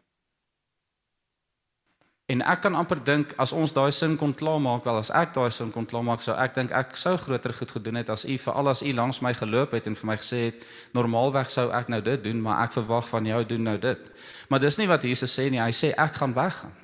En 2.26 2.42
ek 2.42 2.64
kan 2.64 2.74
amper 2.74 2.98
dink 3.06 3.32
as 3.38 3.52
ons 3.54 3.70
daai 3.70 3.92
sin 3.94 4.16
kon 4.18 4.32
klaarmaak, 4.34 4.82
wel 4.84 4.96
as 4.98 5.12
ek 5.14 5.30
daai 5.36 5.50
sin 5.54 5.68
kon 5.70 5.86
klaarmaak, 5.86 6.24
sou 6.24 6.34
ek 6.34 6.56
dink 6.56 6.72
ek 6.74 6.96
sou 6.98 7.14
groter 7.22 7.54
goed 7.54 7.74
gedoen 7.76 8.00
het 8.00 8.10
as 8.10 8.24
u 8.26 8.34
veral 8.42 8.72
as 8.72 8.82
u 8.82 8.90
langs 8.98 9.20
my 9.22 9.30
geloop 9.38 9.76
het 9.78 9.86
en 9.86 9.94
vir 9.94 10.08
my 10.10 10.16
gesê 10.18 10.40
het 10.48 10.64
normaalweg 10.98 11.52
sou 11.52 11.68
ek 11.70 11.92
nou 11.92 12.00
dit 12.02 12.24
doen, 12.24 12.40
maar 12.42 12.64
ek 12.64 12.74
verwag 12.80 13.06
van 13.12 13.30
jou 13.30 13.44
doen 13.54 13.62
nou 13.70 13.76
dit. 13.78 14.10
Maar 14.50 14.64
dis 14.64 14.78
nie 14.82 14.88
wat 14.90 15.06
Jesus 15.06 15.38
sê 15.38 15.46
nie. 15.54 15.62
Hy 15.62 15.70
sê 15.70 15.92
ek 15.94 16.18
gaan 16.18 16.34
weggaan. 16.34 16.74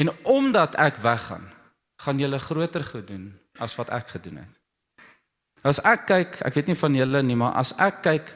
En 0.00 0.10
omdat 0.24 0.80
ek 0.80 0.96
weggaan, 1.04 1.44
gaan 2.00 2.18
julle 2.18 2.40
groter 2.40 2.84
goed 2.84 3.06
doen 3.12 3.28
as 3.60 3.76
wat 3.76 3.92
ek 3.92 4.08
gedoen 4.16 4.40
het. 4.40 4.60
As 5.64 5.82
ek 5.84 6.08
kyk, 6.08 6.40
ek 6.48 6.56
weet 6.56 6.72
nie 6.72 6.80
van 6.80 6.96
julle 6.96 7.22
nie, 7.22 7.36
maar 7.36 7.52
as 7.60 7.76
ek 7.76 8.00
kyk 8.08 8.32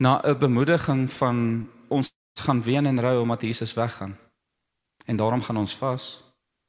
na 0.00 0.20
'n 0.24 0.38
bemoediging 0.40 1.04
van 1.20 1.68
ons 1.88 2.12
gaan 2.40 2.62
ween 2.62 2.86
en 2.86 3.00
rou 3.00 3.20
omdat 3.20 3.42
Jesus 3.42 3.74
weggaan. 3.74 4.18
En 5.06 5.16
daarom 5.16 5.42
gaan 5.42 5.56
ons 5.56 5.74
vas 5.74 6.22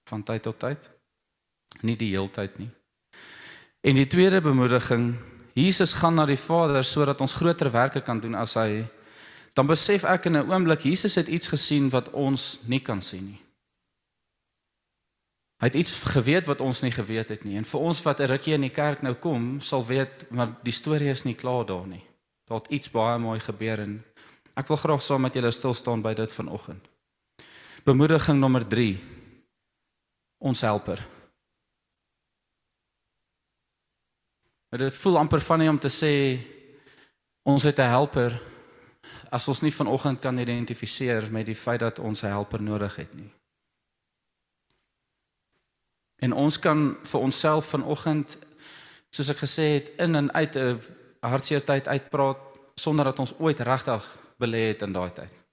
van 0.04 0.24
tyd 0.24 0.42
tot 0.42 0.60
tyd. 0.60 0.92
Nie 1.82 1.96
die 1.96 2.10
heeltyd 2.10 2.58
nie. 2.58 2.70
En 3.82 3.96
die 3.96 4.08
tweede 4.08 4.42
bemoediging, 4.42 5.16
Jesus 5.54 5.94
gaan 5.94 6.14
na 6.14 6.26
die 6.26 6.40
Vader 6.40 6.84
sodat 6.84 7.22
ons 7.22 7.34
groter 7.34 7.72
werke 7.72 8.02
kan 8.02 8.20
doen 8.20 8.36
as 8.36 8.54
hy. 8.60 8.84
Dan 9.54 9.68
besef 9.68 10.04
ek 10.04 10.26
in 10.26 10.38
'n 10.38 10.52
oomblik 10.52 10.84
Jesus 10.88 11.16
het 11.16 11.28
iets 11.28 11.48
gesien 11.48 11.90
wat 11.90 12.10
ons 12.12 12.62
nie 12.66 12.80
kan 12.80 13.02
sien 13.02 13.26
nie. 13.26 13.42
Hy 15.60 15.68
het 15.68 15.76
iets 15.76 15.92
geweet 16.16 16.46
wat 16.48 16.62
ons 16.64 16.82
nie 16.82 16.92
geweet 16.92 17.28
het 17.28 17.44
nie. 17.44 17.58
En 17.60 17.66
vir 17.66 17.80
ons 17.80 18.02
wat 18.02 18.20
'n 18.20 18.32
rukkie 18.32 18.54
in 18.54 18.62
die 18.62 18.76
kerk 18.76 19.02
nou 19.02 19.14
kom, 19.14 19.60
sal 19.60 19.86
weet 19.86 20.32
maar 20.32 20.56
die 20.64 20.74
storie 20.74 21.10
is 21.10 21.24
nie 21.24 21.36
klaar 21.36 21.66
daar 21.66 21.88
nie. 21.88 22.04
Daar 22.48 22.58
het 22.58 22.72
iets 22.72 22.92
baie 22.92 23.20
mooi 23.20 23.40
gebeur 23.40 23.80
en 23.80 24.04
ek 24.60 24.68
wil 24.68 24.78
graag 24.78 25.02
saam 25.02 25.24
met 25.24 25.34
julle 25.34 25.52
stil 25.56 25.74
staan 25.74 26.02
by 26.04 26.12
dit 26.18 26.34
vanoggend. 26.36 26.84
Bemoediging 27.88 28.40
nommer 28.40 28.66
3. 28.68 28.92
Ons 30.44 30.62
helper. 30.68 31.00
Maar 34.70 34.84
dit 34.84 34.98
voel 35.02 35.18
amper 35.18 35.42
van 35.42 35.64
nie 35.64 35.70
om 35.72 35.80
te 35.80 35.90
sê 35.90 36.14
ons 37.48 37.64
het 37.64 37.80
'n 37.80 37.94
helper 37.96 38.36
as 39.32 39.48
ons 39.48 39.62
nie 39.62 39.74
vanoggend 39.74 40.20
kan 40.20 40.38
identifiseer 40.38 41.32
met 41.32 41.46
die 41.46 41.56
feit 41.56 41.80
dat 41.80 42.00
ons 42.00 42.24
'n 42.24 42.28
helper 42.28 42.62
nodig 42.62 42.96
het 42.96 43.14
nie. 43.16 43.32
En 46.22 46.34
ons 46.34 46.60
kan 46.60 46.98
vir 47.04 47.20
onsself 47.20 47.66
vanoggend 47.66 48.38
soos 49.10 49.30
ek 49.30 49.38
gesê 49.38 49.64
het 49.74 49.90
in 49.98 50.16
en 50.16 50.34
uit 50.34 50.56
'n 50.56 50.82
hartseer 51.20 51.64
tyd 51.64 51.88
uitpraat 51.88 52.38
sonder 52.76 53.06
dat 53.06 53.20
ons 53.20 53.40
ooit 53.40 53.60
regtig 53.60 54.19
belê 54.40 54.70
het 54.72 54.86
in 54.88 54.96
daai 54.96 55.12
tyd. 55.14 55.46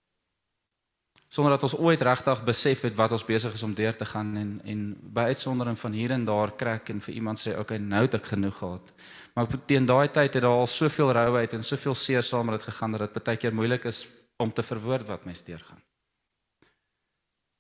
Sonder 1.28 1.56
dat 1.56 1.66
ons 1.66 1.76
ooit 1.82 2.02
regtig 2.06 2.42
besef 2.46 2.84
het 2.86 2.94
wat 2.96 3.12
ons 3.12 3.24
besig 3.26 3.52
is 3.52 3.62
om 3.66 3.74
deur 3.74 3.96
te 3.96 4.06
gaan 4.06 4.36
en 4.40 4.52
en 4.64 4.84
by 5.18 5.26
uitsondering 5.32 5.78
van 5.78 5.92
hier 5.92 6.14
en 6.16 6.24
daar 6.24 6.52
krak 6.62 6.92
en 6.94 7.00
vir 7.00 7.14
iemand 7.14 7.42
sê 7.42 7.56
okay 7.58 7.78
nou 7.82 8.04
het 8.06 8.14
ek 8.14 8.30
genoeg 8.32 8.56
gehad. 8.58 8.92
Maar 9.34 9.58
teen 9.66 9.86
daai 9.86 10.08
tyd 10.08 10.38
het 10.38 10.42
daar 10.42 10.62
al 10.62 10.70
soveel 10.70 11.12
rouheid 11.12 11.52
en 11.52 11.64
soveel 11.64 11.94
seer 11.94 12.22
saam 12.22 12.46
met 12.46 12.58
dit 12.58 12.68
gegaan 12.70 12.96
dat 12.96 13.14
dit 13.14 13.24
baie 13.24 13.36
keer 13.36 13.54
moeilik 13.54 13.84
is 13.84 14.06
om 14.38 14.52
te 14.52 14.62
verwoord 14.62 15.06
wat 15.08 15.24
mens 15.24 15.44
deurgaan. 15.44 15.82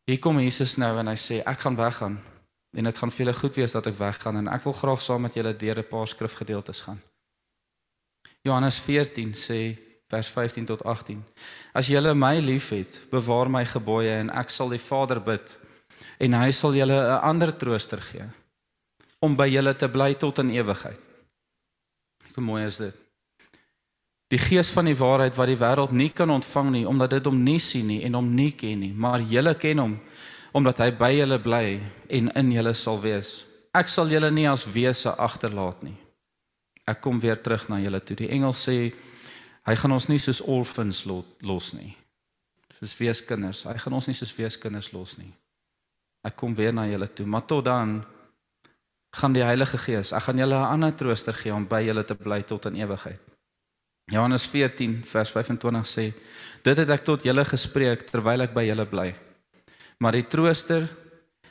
Hier 0.06 0.18
kom 0.18 0.38
Jesus 0.40 0.76
nou 0.76 0.94
en 0.98 1.10
hy 1.10 1.18
sê 1.18 1.42
ek 1.42 1.66
gaan 1.66 1.76
weggaan 1.76 2.16
En 2.76 2.84
dit 2.84 2.98
gaan 2.98 3.10
vir 3.10 3.24
julle 3.24 3.36
goed 3.38 3.56
wees 3.56 3.72
dat 3.72 3.86
ek 3.88 3.96
weggaan 3.96 4.36
en 4.42 4.48
ek 4.52 4.64
wil 4.66 4.74
graag 4.76 5.00
saam 5.00 5.22
met 5.24 5.36
julle 5.38 5.54
deur 5.56 5.78
'n 5.80 5.88
paar 5.88 6.08
skrifgedeeltes 6.08 6.80
gaan. 6.86 7.00
Johannes 8.44 8.80
14 8.80 9.32
sê 9.32 9.60
vers 10.08 10.28
15 10.28 10.66
tot 10.68 10.84
18. 10.84 11.22
As 11.74 11.90
julle 11.90 12.14
my 12.14 12.38
liefhet, 12.38 13.06
bewaar 13.10 13.50
my 13.50 13.64
gebooie 13.66 14.12
en 14.20 14.30
ek 14.30 14.52
sal 14.54 14.70
die 14.70 14.82
Vader 14.82 15.20
bid 15.20 15.56
en 16.22 16.36
hy 16.38 16.50
sal 16.54 16.74
julle 16.74 16.96
'n 16.96 17.22
ander 17.22 17.52
trooster 17.56 18.00
gee 18.00 18.26
om 19.20 19.36
by 19.36 19.48
julle 19.48 19.74
te 19.74 19.88
bly 19.88 20.14
tot 20.14 20.38
in 20.38 20.50
ewigheid. 20.50 21.00
Hoe 22.34 22.44
mooi 22.44 22.64
is 22.66 22.76
dit? 22.76 22.96
Die 24.28 24.38
gees 24.38 24.70
van 24.74 24.84
die 24.84 24.96
waarheid 24.98 25.36
wat 25.38 25.46
die 25.46 25.58
wêreld 25.58 25.92
nie 25.92 26.10
kan 26.10 26.30
ontvang 26.30 26.70
nie 26.70 26.86
omdat 26.86 27.10
dit 27.10 27.26
hom 27.26 27.42
nie 27.42 27.58
sien 27.58 27.86
nie 27.86 28.02
en 28.04 28.14
hom 28.14 28.34
nie 28.34 28.52
ken 28.52 28.80
nie, 28.80 28.92
maar 28.92 29.20
julle 29.20 29.54
ken 29.54 29.78
hom 29.78 29.98
omdat 30.52 30.78
hy 30.78 30.90
by 30.90 31.10
julle 31.12 31.38
bly 31.38 31.80
en 32.10 32.30
in 32.40 32.52
julle 32.52 32.72
sal 32.74 33.00
wees. 33.00 33.46
Ek 33.76 33.88
sal 33.88 34.08
julle 34.08 34.30
nie 34.30 34.48
as 34.48 34.64
wese 34.72 35.12
agterlaat 35.12 35.82
nie. 35.82 35.96
Ek 36.88 37.00
kom 37.00 37.20
weer 37.20 37.36
terug 37.36 37.68
na 37.68 37.78
julle 37.82 38.00
toe. 38.00 38.16
Die 38.16 38.30
engel 38.32 38.54
sê 38.56 38.92
hy 39.66 39.74
gaan 39.74 39.94
ons 39.96 40.08
nie 40.08 40.18
soos 40.22 40.40
orphans 40.40 41.04
los 41.06 41.72
nie. 41.74 41.92
Soos 42.76 42.94
weeskinders. 43.00 43.64
Hy 43.66 43.78
gaan 43.82 43.96
ons 43.98 44.06
nie 44.06 44.16
soos 44.16 44.34
weeskinders 44.36 44.92
los 44.94 45.16
nie. 45.18 45.32
Ek 46.26 46.36
kom 46.38 46.54
weer 46.58 46.74
na 46.74 46.86
julle 46.88 47.08
toe, 47.08 47.26
maar 47.26 47.46
tot 47.46 47.64
dan 47.66 48.00
gaan 49.16 49.32
die 49.32 49.44
Heilige 49.46 49.78
Gees, 49.80 50.12
ek 50.12 50.26
gaan 50.26 50.38
julle 50.38 50.58
'n 50.58 50.72
ander 50.74 50.94
trooster 50.94 51.34
gee 51.34 51.54
om 51.54 51.66
by 51.66 51.82
julle 51.82 52.04
te 52.04 52.14
bly 52.14 52.42
tot 52.42 52.66
in 52.66 52.76
ewigheid. 52.76 53.20
Johannes 54.12 54.46
14 54.46 55.04
vers 55.04 55.30
25 55.30 55.86
sê: 55.86 56.12
Dit 56.62 56.76
het 56.76 56.90
ek 56.90 57.04
tot 57.04 57.22
julle 57.22 57.44
gespreek 57.44 58.06
terwyl 58.06 58.42
ek 58.42 58.54
by 58.54 58.62
julle 58.66 58.86
bly. 58.86 59.14
Maar 59.98 60.12
die 60.12 60.26
trooster, 60.26 60.86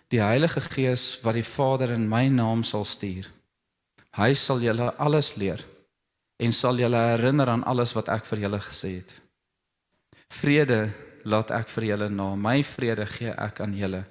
die 0.07 0.21
Heilige 0.21 0.61
Gees 0.61 1.19
wat 1.23 1.33
die 1.33 1.43
Vader 1.43 1.91
in 1.91 2.07
my 2.09 2.27
naam 2.27 2.63
sal 2.63 2.85
stuur. 2.85 3.25
Hy 4.15 4.33
sal 4.33 4.61
julle 4.61 4.93
alles 4.97 5.35
leer 5.35 5.65
en 6.37 6.53
sal 6.53 6.79
julle 6.79 6.99
herinner 7.13 7.49
aan 7.49 7.63
alles 7.63 7.93
wat 7.95 8.09
ek 8.13 8.25
vir 8.31 8.45
julle 8.45 8.59
gesê 8.63 8.95
het. 8.99 9.13
Vrede 10.35 10.89
laat 11.25 11.51
ek 11.55 11.69
vir 11.77 11.91
julle 11.91 12.09
na. 12.09 12.33
My 12.35 12.61
vrede 12.63 13.05
gee 13.09 13.31
ek 13.31 13.61
aan 13.63 13.75
julle. 13.77 14.03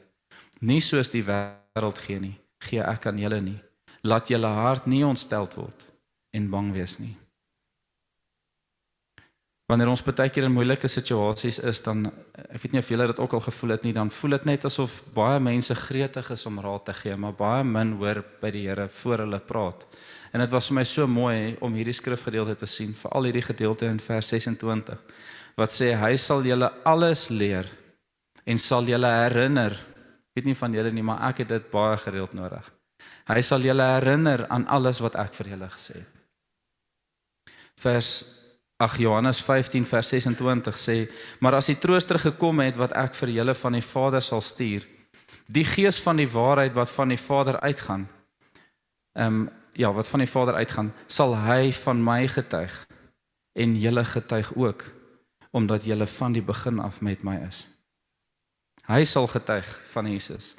Nie 0.65 0.81
soos 0.81 1.11
die 1.13 1.25
wêreld 1.27 2.01
gee 2.07 2.21
nie, 2.23 2.37
gee 2.65 2.83
ek 2.83 3.11
aan 3.11 3.21
julle 3.21 3.41
nie. 3.43 3.59
Laat 4.05 4.31
julle 4.33 4.49
hart 4.49 4.89
nie 4.91 5.05
ontsteld 5.07 5.57
word 5.59 5.91
en 6.35 6.51
bang 6.51 6.73
wees 6.75 6.99
nie. 7.01 7.15
Wanneer 9.71 9.89
ons 9.89 10.03
baie 10.05 10.29
keer 10.29 10.45
in 10.45 10.53
moeilike 10.53 10.89
situasies 10.93 11.63
is, 11.65 11.81
dan 11.87 12.05
ek 12.53 12.61
weet 12.61 12.75
nie 12.75 12.83
of 12.83 12.91
julle 12.93 13.07
dit 13.09 13.21
ook 13.25 13.37
al 13.39 13.45
gevoel 13.47 13.73
het 13.75 13.87
nie, 13.87 13.95
dan 13.97 14.11
voel 14.13 14.37
dit 14.37 14.49
net 14.51 14.67
asof 14.69 14.99
baie 15.17 15.39
mense 15.41 15.75
gretig 15.87 16.29
is 16.35 16.45
om 16.51 16.61
raad 16.61 16.85
te 16.91 16.95
gee, 16.99 17.17
maar 17.17 17.33
baie 17.39 17.65
min 17.65 17.95
hoor 18.01 18.21
by 18.43 18.51
die 18.53 18.67
Here 18.69 18.91
voor 18.93 19.25
hulle 19.25 19.41
praat. 19.41 19.87
En 20.35 20.43
dit 20.43 20.51
was 20.51 20.67
vir 20.67 20.79
my 20.81 20.85
so 20.89 21.07
mooi 21.07 21.55
om 21.63 21.75
hierdie 21.79 21.95
skrifgedeelte 21.95 22.57
te 22.59 22.67
sien, 22.67 22.91
veral 22.99 23.29
hierdie 23.29 23.45
gedeelte 23.47 23.87
in 23.87 24.01
vers 24.03 24.33
26 24.35 25.23
wat 25.55 25.71
sê 25.71 25.93
hy 25.95 26.17
sal 26.19 26.43
julle 26.43 26.67
alles 26.91 27.29
leer 27.31 27.69
en 28.51 28.59
sal 28.59 28.89
julle 28.91 29.07
herinner. 29.07 29.71
Ek 29.71 30.41
weet 30.41 30.49
nie 30.51 30.57
van 30.59 30.75
julle 30.75 30.91
nie, 30.91 31.05
maar 31.07 31.23
ek 31.29 31.45
het 31.45 31.53
dit 31.53 31.69
baie 31.71 31.95
gereeld 32.03 32.35
nodig. 32.35 32.67
Hy 33.31 33.39
sal 33.47 33.63
julle 33.63 33.87
herinner 33.95 34.43
aan 34.51 34.67
alles 34.75 34.99
wat 35.05 35.15
ek 35.23 35.31
vir 35.39 35.55
julle 35.55 35.71
gesê 35.71 36.01
het. 36.01 36.27
Vers 37.85 38.11
Ag 38.83 38.99
Johannes 38.99 39.39
15 39.47 39.87
vers 39.87 40.09
26 40.11 40.79
sê, 40.79 40.97
maar 41.39 41.55
as 41.61 41.71
die 41.71 41.79
trooster 41.79 42.19
gekom 42.19 42.59
het 42.65 42.75
wat 42.77 42.93
ek 42.99 43.15
vir 43.15 43.31
julle 43.37 43.55
van 43.55 43.79
die 43.79 43.87
Vader 43.87 44.23
sal 44.23 44.43
stuur, 44.43 44.83
die 45.47 45.65
gees 45.65 46.01
van 46.03 46.19
die 46.19 46.27
waarheid 46.29 46.75
wat 46.75 46.91
van 46.91 47.15
die 47.15 47.21
Vader 47.21 47.61
uitgaan. 47.63 48.09
Ehm 49.15 49.45
um, 49.45 49.45
ja, 49.75 49.93
wat 49.93 50.09
van 50.09 50.23
die 50.23 50.31
Vader 50.31 50.55
uitgaan, 50.55 50.93
sal 51.07 51.37
hy 51.37 51.73
van 51.85 52.03
my 52.05 52.25
getuig 52.29 52.75
en 53.55 53.79
julle 53.79 54.05
getuig 54.05 54.55
ook 54.55 54.85
omdat 55.55 55.85
julle 55.87 56.07
van 56.07 56.33
die 56.35 56.43
begin 56.43 56.81
af 56.83 57.01
met 57.01 57.23
my 57.23 57.37
is. 57.47 57.67
Hy 58.91 59.05
sal 59.07 59.29
getuig 59.31 59.69
van 59.93 60.11
Jesus. 60.11 60.55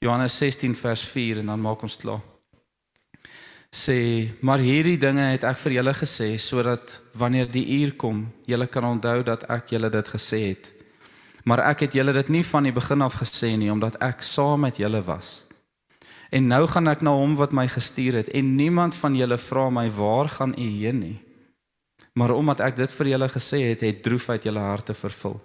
Johannes 0.00 0.36
16 0.36 0.74
vers 0.74 1.02
4 1.12 1.42
en 1.42 1.52
dan 1.52 1.60
maak 1.60 1.82
ons 1.84 1.96
klaar. 2.00 2.22
sê 3.70 4.26
maar 4.42 4.58
hierdie 4.58 4.98
dinge 4.98 5.22
het 5.30 5.44
ek 5.46 5.58
vir 5.62 5.76
julle 5.78 5.92
gesê 5.94 6.32
sodat 6.42 6.96
wanneer 7.14 7.46
die 7.46 7.62
uur 7.78 7.92
kom 7.94 8.24
julle 8.50 8.66
kan 8.66 8.84
onthou 8.84 9.22
dat 9.22 9.44
ek 9.46 9.70
julle 9.76 9.90
dit 9.94 10.08
gesê 10.10 10.40
het 10.48 10.72
maar 11.46 11.62
ek 11.70 11.86
het 11.86 11.94
julle 11.94 12.12
dit 12.12 12.32
nie 12.34 12.42
van 12.42 12.66
die 12.66 12.74
begin 12.74 13.02
af 13.06 13.20
gesê 13.22 13.54
nie 13.54 13.70
omdat 13.70 14.00
ek 14.02 14.26
saam 14.26 14.66
met 14.66 14.82
julle 14.82 14.98
was 15.06 15.44
en 16.30 16.46
nou 16.46 16.62
gaan 16.70 16.88
ek 16.92 17.04
na 17.06 17.14
hom 17.16 17.36
wat 17.40 17.54
my 17.56 17.66
gestuur 17.68 18.20
het 18.22 18.32
en 18.40 18.54
niemand 18.56 18.96
van 19.02 19.18
julle 19.18 19.38
vra 19.38 19.68
my 19.70 19.86
waar 19.98 20.28
gaan 20.38 20.54
u 20.58 20.68
heen 20.78 21.00
nie 21.04 21.18
maar 22.14 22.34
omdat 22.34 22.60
ek 22.70 22.76
dit 22.80 22.98
vir 22.98 23.12
julle 23.14 23.28
gesê 23.28 23.62
het 23.68 23.86
het 23.86 24.02
droefheid 24.02 24.44
julle 24.48 24.66
harte 24.66 24.94
vervul 24.94 25.38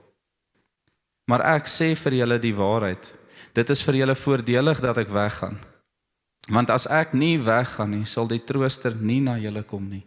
maar 1.30 1.46
ek 1.56 1.70
sê 1.70 1.94
vir 2.06 2.22
julle 2.22 2.42
die 2.42 2.56
waarheid 2.56 3.14
dit 3.54 3.70
is 3.70 3.86
vir 3.88 4.04
julle 4.04 4.16
voordelig 4.16 4.82
dat 4.84 4.98
ek 5.02 5.14
weggaan 5.14 5.58
Want 6.46 6.70
as 6.70 6.86
ek 6.86 7.16
nie 7.18 7.40
weggaan 7.42 7.96
nie, 7.96 8.06
sal 8.06 8.28
die 8.30 8.42
trooster 8.44 8.94
nie 8.94 9.22
na 9.24 9.38
julle 9.42 9.64
kom 9.66 9.88
nie. 9.90 10.04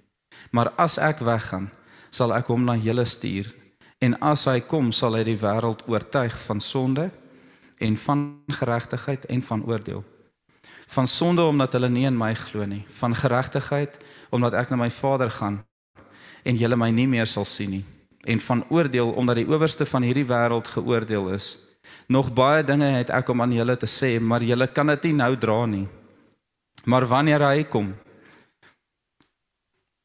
Maar 0.54 0.70
as 0.78 0.98
ek 1.02 1.22
weggaan, 1.26 1.66
sal 2.14 2.32
ek 2.36 2.50
hom 2.52 2.62
na 2.66 2.76
julle 2.78 3.04
stuur. 3.06 3.48
En 3.98 4.14
as 4.22 4.46
hy 4.46 4.60
kom, 4.62 4.92
sal 4.94 5.18
hy 5.18 5.24
die 5.26 5.40
wêreld 5.40 5.82
oortuig 5.90 6.34
van 6.46 6.62
sonde 6.62 7.08
en 7.82 7.96
van 7.98 8.22
geregtigheid 8.60 9.26
en 9.26 9.42
van 9.42 9.64
oordeel. 9.66 10.04
Van 10.88 11.08
sonde 11.08 11.44
omdat 11.44 11.72
hulle 11.76 11.90
nie 11.92 12.06
in 12.08 12.16
my 12.16 12.32
glo 12.34 12.64
nie, 12.64 12.84
van 13.00 13.14
geregtigheid 13.14 13.98
omdat 14.32 14.56
ek 14.56 14.70
na 14.72 14.80
my 14.80 14.90
Vader 14.90 15.30
gaan 15.30 15.60
en 16.48 16.56
julle 16.56 16.78
my 16.80 16.88
nie 16.94 17.08
meer 17.10 17.28
sal 17.28 17.44
sien 17.44 17.74
nie, 17.76 17.84
en 18.24 18.40
van 18.40 18.62
oordeel 18.72 19.10
omdat 19.20 19.42
die 19.42 19.48
owerste 19.50 19.84
van 19.86 20.06
hierdie 20.06 20.24
wêreld 20.28 20.70
geoordeel 20.72 21.28
is. 21.34 21.48
Nog 22.08 22.30
baie 22.32 22.62
dinge 22.64 22.88
het 22.94 23.10
ek 23.12 23.28
om 23.28 23.42
aan 23.44 23.52
julle 23.52 23.76
te 23.76 23.88
sê, 23.90 24.16
maar 24.20 24.44
julle 24.44 24.68
kan 24.72 24.88
dit 24.94 25.10
nie 25.10 25.16
nou 25.18 25.32
dra 25.36 25.64
nie. 25.68 25.84
Maar 26.88 27.04
wanneer 27.10 27.44
hy 27.44 27.64
kom, 27.68 27.90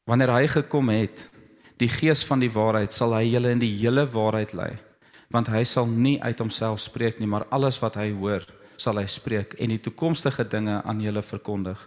wanneer 0.04 0.34
hy 0.34 0.48
gekom 0.52 0.90
het, 0.92 1.30
die 1.80 1.88
gees 1.88 2.24
van 2.28 2.42
die 2.42 2.52
waarheid 2.52 2.92
sal 2.92 3.14
hy 3.16 3.24
julle 3.30 3.54
in 3.54 3.62
die 3.62 3.72
hele 3.78 4.04
waarheid 4.10 4.52
lei, 4.56 4.72
want 5.32 5.48
hy 5.48 5.64
sal 5.64 5.88
nie 5.88 6.18
uit 6.22 6.44
homself 6.44 6.82
spreek 6.84 7.22
nie, 7.22 7.30
maar 7.30 7.48
alles 7.50 7.80
wat 7.80 7.96
hy 8.00 8.10
hoor, 8.12 8.44
sal 8.76 8.98
hy 9.00 9.06
spreek 9.10 9.56
en 9.62 9.72
die 9.72 9.80
toekomstige 9.80 10.46
dinge 10.48 10.80
aan 10.82 11.00
julle 11.02 11.22
verkondig. 11.22 11.78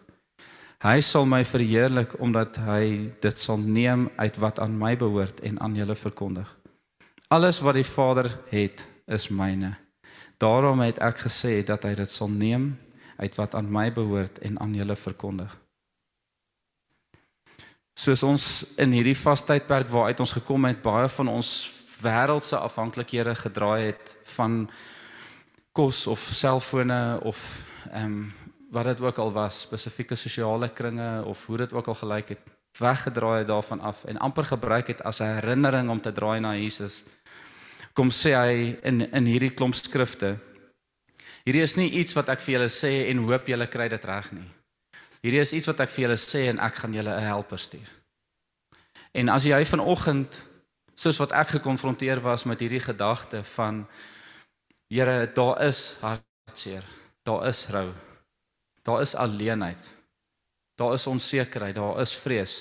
Hy 0.84 1.00
sal 1.02 1.26
my 1.26 1.42
verheerlik 1.48 2.14
omdat 2.22 2.60
hy 2.68 3.10
dit 3.22 3.40
sal 3.40 3.58
neem 3.58 4.10
uit 4.18 4.38
wat 4.38 4.60
aan 4.62 4.76
my 4.78 4.94
behoort 4.98 5.42
en 5.42 5.58
aan 5.62 5.76
julle 5.76 5.96
verkondig. 5.98 6.48
Alles 7.34 7.60
wat 7.66 7.76
die 7.80 7.88
Vader 7.88 8.30
het, 8.52 8.86
is 9.08 9.30
myne. 9.32 9.74
Daarom 10.38 10.80
het 10.84 11.00
ek 11.02 11.24
gesê 11.26 11.64
dat 11.66 11.88
hy 11.88 11.96
dit 11.98 12.12
sal 12.12 12.30
neem 12.30 12.76
uit 13.18 13.40
wat 13.40 13.56
aan 13.56 13.72
my 13.72 13.88
behoort 13.92 14.38
en 14.46 14.60
aan 14.62 14.76
julle 14.78 14.96
verkondig. 14.96 15.50
Soos 17.98 18.22
ons 18.24 18.44
in 18.78 18.94
hierdie 18.94 19.18
vastydperk 19.18 19.90
waaruit 19.90 20.20
ons 20.22 20.36
gekom 20.38 20.68
het, 20.70 20.84
baie 20.86 21.08
van 21.10 21.32
ons 21.34 21.50
wêreldse 22.04 22.60
afhanklikhede 22.62 23.34
gedraai 23.36 23.88
het 23.88 24.14
van 24.36 24.68
kos 25.78 26.08
of 26.10 26.20
selfone 26.20 27.20
of 27.22 27.40
ehm 27.92 28.06
um, 28.06 28.34
wat 28.72 28.84
dit 28.84 29.00
ook 29.00 29.18
al 29.24 29.32
was, 29.32 29.62
spesifieke 29.62 30.16
sosiale 30.16 30.68
kringe 30.70 31.24
of 31.24 31.46
hoe 31.48 31.58
dit 31.58 31.74
ook 31.74 31.88
al 31.88 31.96
gelyk 31.96 32.34
het, 32.34 32.50
weggedraai 32.78 33.38
het 33.38 33.48
daarvan 33.48 33.80
af 33.80 34.04
en 34.12 34.18
amper 34.18 34.44
gebruik 34.46 34.92
het 34.92 35.04
as 35.08 35.22
'n 35.22 35.40
herinnering 35.40 35.90
om 35.90 36.02
te 36.02 36.12
draai 36.12 36.40
na 36.40 36.56
Jesus. 36.56 37.06
Kom 37.94 38.10
sê 38.10 38.36
hy 38.36 38.78
in 38.84 39.12
in 39.12 39.26
hierdie 39.26 39.54
klomp 39.54 39.76
skrifte 39.76 40.36
Hierdie 41.48 41.64
is 41.64 41.78
nie 41.80 41.88
iets 42.02 42.12
wat 42.18 42.28
ek 42.28 42.42
vir 42.44 42.58
julle 42.58 42.68
sê 42.68 42.90
en 43.08 43.22
hoop 43.24 43.46
julle 43.48 43.70
kry 43.72 43.86
dit 43.88 44.06
reg 44.06 44.26
nie. 44.36 44.50
Hierdie 45.24 45.40
is 45.40 45.54
iets 45.56 45.70
wat 45.72 45.80
ek 45.80 45.94
vir 45.94 46.04
julle 46.04 46.18
sê 46.20 46.42
en 46.52 46.60
ek 46.60 46.76
gaan 46.76 46.94
julle 46.94 47.14
'n 47.16 47.24
helper 47.24 47.58
stuur. 47.58 47.90
En 49.14 49.30
as 49.30 49.46
jy 49.48 49.66
vanoggend 49.66 50.50
soos 50.94 51.18
wat 51.18 51.32
ek 51.32 51.48
gekonfronteer 51.48 52.20
was 52.20 52.44
met 52.44 52.60
hierdie 52.60 52.84
gedagte 52.84 53.44
van 53.44 53.88
Here, 54.88 55.32
daar 55.34 55.62
is 55.68 55.98
hartseer, 56.00 56.84
daar 57.24 57.48
is 57.48 57.68
rou. 57.68 57.90
Daar 58.82 59.02
is 59.02 59.16
alleenheid. 59.16 59.96
Daar 60.76 60.94
is 60.94 61.08
onsekerheid, 61.08 61.76
daar 61.76 62.00
is 62.00 62.16
vrees. 62.16 62.56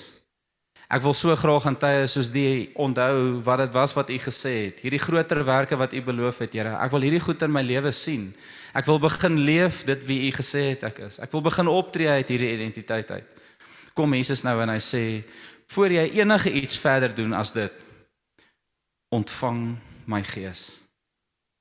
Ek 0.91 1.03
wil 1.03 1.13
so 1.15 1.35
graag 1.35 1.65
aan 1.67 1.77
tye 1.79 2.05
soos 2.07 2.29
die 2.31 2.69
onthou 2.79 3.39
wat 3.43 3.61
dit 3.63 3.73
was 3.75 3.93
wat 3.95 4.11
u 4.11 4.17
gesê 4.23 4.53
het. 4.67 4.81
Hierdie 4.83 5.01
groter 5.03 5.43
werke 5.47 5.75
wat 5.79 5.93
u 5.95 6.01
beloof 6.03 6.41
het, 6.43 6.55
Here. 6.55 6.75
Ek 6.79 6.91
wil 6.95 7.03
hierdie 7.07 7.23
goed 7.23 7.43
in 7.43 7.51
my 7.51 7.63
lewe 7.63 7.91
sien. 7.91 8.29
Ek 8.75 8.87
wil 8.87 8.99
begin 9.03 9.39
leef 9.47 9.81
dit 9.87 10.03
wie 10.07 10.19
u 10.27 10.31
gesê 10.35 10.63
het 10.71 10.83
ek 10.87 10.99
is. 11.07 11.19
Ek 11.23 11.31
wil 11.31 11.43
begin 11.43 11.71
optree 11.71 12.09
uit 12.11 12.31
hierdie 12.31 12.53
identiteit 12.55 13.11
uit. 13.11 13.43
Kom 13.95 14.15
Jesus 14.15 14.43
nou 14.47 14.55
en 14.63 14.71
hy 14.71 14.81
sê 14.83 15.03
voor 15.75 15.95
jy 15.95 16.05
enige 16.19 16.51
iets 16.51 16.79
verder 16.79 17.15
doen 17.15 17.35
as 17.35 17.51
dit 17.55 17.87
ontvang 19.15 19.63
my 20.07 20.21
gees 20.23 20.86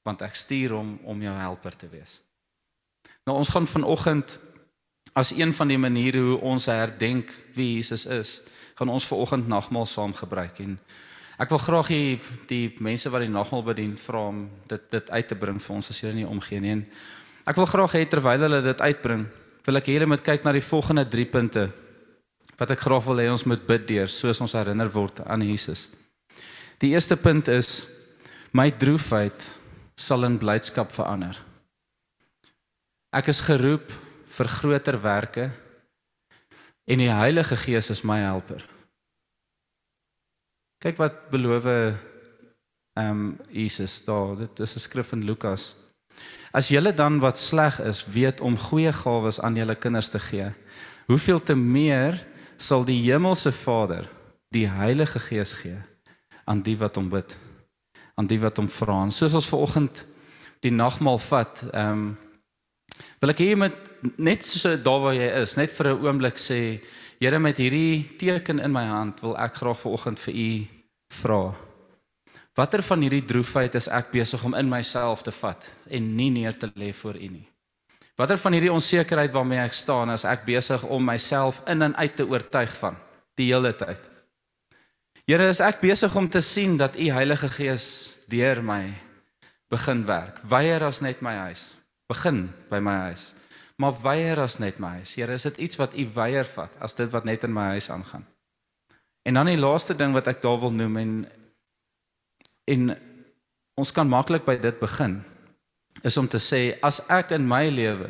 want 0.06 0.22
ek 0.22 0.38
stuur 0.38 0.76
hom 0.78 0.96
om 1.04 1.22
jou 1.22 1.34
helper 1.34 1.76
te 1.76 1.90
wees. 1.90 2.20
Nou 3.26 3.36
ons 3.40 3.50
gaan 3.50 3.66
vanoggend 3.66 4.38
as 5.18 5.32
een 5.34 5.52
van 5.56 5.68
die 5.68 5.80
maniere 5.80 6.22
hoe 6.22 6.38
ons 6.46 6.68
herdenk 6.70 7.32
wie 7.56 7.76
Jesus 7.76 8.06
is, 8.06 8.36
gaan 8.78 8.92
ons 8.92 9.08
vanoggend 9.08 9.48
nagmaal 9.48 9.86
saam 9.88 10.14
gebruik 10.14 10.62
en 10.64 10.78
Ek 11.36 11.50
wil 11.52 11.60
graag 11.60 11.88
hê 11.92 12.02
die 12.48 12.70
mense 12.80 13.10
wat 13.12 13.20
die 13.20 13.32
nagmaal 13.32 13.64
bedien 13.66 13.92
vra 14.00 14.22
om 14.30 14.46
dit 14.70 14.84
dit 14.88 15.10
uit 15.12 15.26
te 15.28 15.36
bring 15.36 15.58
vir 15.60 15.74
ons 15.74 15.90
as 15.92 15.98
julle 16.00 16.16
nie 16.16 16.24
omgee 16.24 16.62
nie. 16.64 16.78
En 16.78 16.84
ek 17.52 17.58
wil 17.60 17.68
graag 17.68 17.96
hê 17.98 18.06
terwyl 18.08 18.46
hulle 18.46 18.62
dit 18.64 18.80
uitbring, 18.80 19.26
wil 19.66 19.80
ek 19.80 19.90
hê 19.90 19.98
julle 19.98 20.08
moet 20.08 20.24
kyk 20.24 20.46
na 20.46 20.54
die 20.56 20.64
volgende 20.64 21.04
3 21.12 21.26
punte 21.34 21.66
wat 22.56 22.72
ek 22.72 22.86
graag 22.86 23.04
wil 23.04 23.20
hê 23.20 23.28
ons 23.28 23.44
moet 23.44 23.66
bid 23.68 23.84
deur 23.84 24.08
soos 24.08 24.40
ons 24.40 24.56
herinner 24.56 24.88
word 24.94 25.20
aan 25.28 25.44
Jesus. 25.44 25.90
Die 26.80 26.94
eerste 26.96 27.18
punt 27.20 27.52
is 27.52 27.84
my 28.56 28.70
droefheid 28.72 29.50
sal 29.96 30.24
in 30.28 30.38
blydskap 30.38 30.92
verander. 30.92 31.36
Ek 33.16 33.30
is 33.32 33.40
geroep 33.46 33.88
vir 34.36 34.48
groter 34.58 34.98
werke 35.00 35.46
en 36.86 37.00
die 37.00 37.12
Heilige 37.12 37.56
Gees 37.56 37.88
is 37.90 38.04
my 38.04 38.20
helper. 38.20 38.60
Kyk 40.84 41.00
wat 41.00 41.24
beloof 41.32 41.66
ehm 41.66 42.12
um, 42.96 43.24
Jesus 43.52 44.04
daar. 44.04 44.36
Dit 44.36 44.60
is 44.60 44.76
'n 44.76 44.80
skrif 44.80 45.12
in 45.12 45.24
Lukas. 45.24 45.76
As 46.52 46.68
julle 46.68 46.94
dan 46.94 47.18
wat 47.20 47.38
sleg 47.38 47.80
is, 47.80 48.06
weet 48.06 48.40
om 48.40 48.56
goeie 48.56 48.92
gawes 48.92 49.40
aan 49.40 49.56
julle 49.56 49.74
kinders 49.74 50.08
te 50.08 50.18
gee, 50.18 50.48
hoeveel 51.06 51.42
te 51.42 51.54
meer 51.54 52.26
sal 52.56 52.84
die 52.84 53.00
hemelse 53.10 53.52
Vader 53.52 54.08
die 54.48 54.68
Heilige 54.68 55.18
Gees 55.18 55.52
gee 55.52 55.76
aan 56.44 56.62
die 56.62 56.76
wat 56.78 56.96
hom 56.96 57.08
bid, 57.08 57.36
aan 58.16 58.26
die 58.26 58.40
wat 58.40 58.56
hom 58.56 58.68
vra. 58.68 58.98
Soos 59.10 59.34
ons 59.34 59.48
vanoggend 59.52 60.06
die 60.64 60.72
nagmaal 60.72 61.18
vat, 61.18 61.64
ehm 61.72 61.92
um, 61.92 62.06
wil 63.20 63.32
ek 63.32 63.40
hê 63.42 63.50
jy 63.50 63.56
moet 63.60 63.90
net 64.16 64.44
so 64.44 64.72
daar 64.80 65.02
waar 65.02 65.14
jy 65.16 65.26
is, 65.42 65.56
net 65.56 65.72
vir 65.72 65.92
'n 65.92 66.00
oomblik 66.04 66.38
sê 66.40 66.80
Here 67.16 67.38
met 67.40 67.56
hierdie 67.56 68.04
teken 68.20 68.58
in 68.60 68.74
my 68.74 68.82
hand 68.84 69.22
wil 69.24 69.32
ek 69.40 69.54
graag 69.56 69.78
vanoggend 69.80 70.20
vir 70.20 70.34
u 70.36 70.50
vra. 71.16 71.38
Watter 72.56 72.82
van 72.84 73.04
hierdie 73.04 73.24
droefheid 73.24 73.76
is 73.78 73.88
ek 73.88 74.10
besig 74.12 74.42
om 74.44 74.56
in 74.58 74.68
myself 74.68 75.22
te 75.24 75.32
vat 75.32 75.64
en 75.96 76.10
nie 76.18 76.28
neer 76.34 76.58
te 76.60 76.68
lê 76.76 76.90
voor 76.92 77.16
u 77.16 77.30
nie? 77.38 77.46
Watter 78.20 78.36
van 78.40 78.52
hierdie 78.52 78.72
onsekerheid 78.72 79.32
waarmee 79.32 79.64
ek 79.64 79.76
staan 79.76 80.12
is 80.12 80.26
ek 80.28 80.44
besig 80.44 80.84
om 80.92 81.08
myself 81.08 81.62
in 81.72 81.88
en 81.88 81.96
uit 81.96 82.16
te 82.16 82.28
oortuig 82.28 82.76
van 82.82 83.00
die 83.40 83.48
hele 83.48 83.72
tyd? 83.72 84.10
Here, 85.26 85.48
is 85.48 85.60
ek 85.60 85.80
besig 85.82 86.14
om 86.16 86.28
te 86.28 86.40
sien 86.40 86.76
dat 86.76 86.98
u 86.98 87.10
Heilige 87.10 87.48
Gees 87.48 87.86
deur 88.30 88.62
my 88.62 88.84
begin 89.68 90.04
werk? 90.06 90.38
Weier 90.46 90.84
as 90.86 91.00
net 91.02 91.20
my 91.20 91.34
huis. 91.48 91.76
Begin 92.06 92.46
by 92.70 92.78
my 92.78 92.94
huis 93.10 93.32
maar 93.76 93.92
weier 94.02 94.40
as 94.40 94.58
net 94.58 94.78
my 94.80 94.96
huis. 94.98 95.14
Here, 95.14 95.32
is 95.32 95.44
dit 95.48 95.58
iets 95.68 95.76
wat 95.76 95.96
u 95.96 96.06
weier 96.14 96.44
vat 96.48 96.76
as 96.80 96.96
dit 96.96 97.10
wat 97.12 97.24
net 97.28 97.44
in 97.44 97.52
my 97.52 97.76
huis 97.76 97.90
aangaan? 97.90 98.24
En 99.22 99.34
dan 99.34 99.50
die 99.50 99.60
laaste 99.60 99.96
ding 99.96 100.14
wat 100.16 100.28
ek 100.32 100.40
daar 100.40 100.58
wil 100.60 100.72
noem 100.72 100.96
en 101.02 101.16
en 102.66 102.94
ons 103.78 103.92
kan 103.92 104.08
maklik 104.08 104.42
by 104.46 104.56
dit 104.58 104.78
begin 104.80 105.20
is 106.02 106.16
om 106.18 106.26
te 106.26 106.40
sê 106.42 106.60
as 106.82 107.04
ek 107.12 107.30
in 107.36 107.44
my 107.46 107.68
lewe 107.70 108.08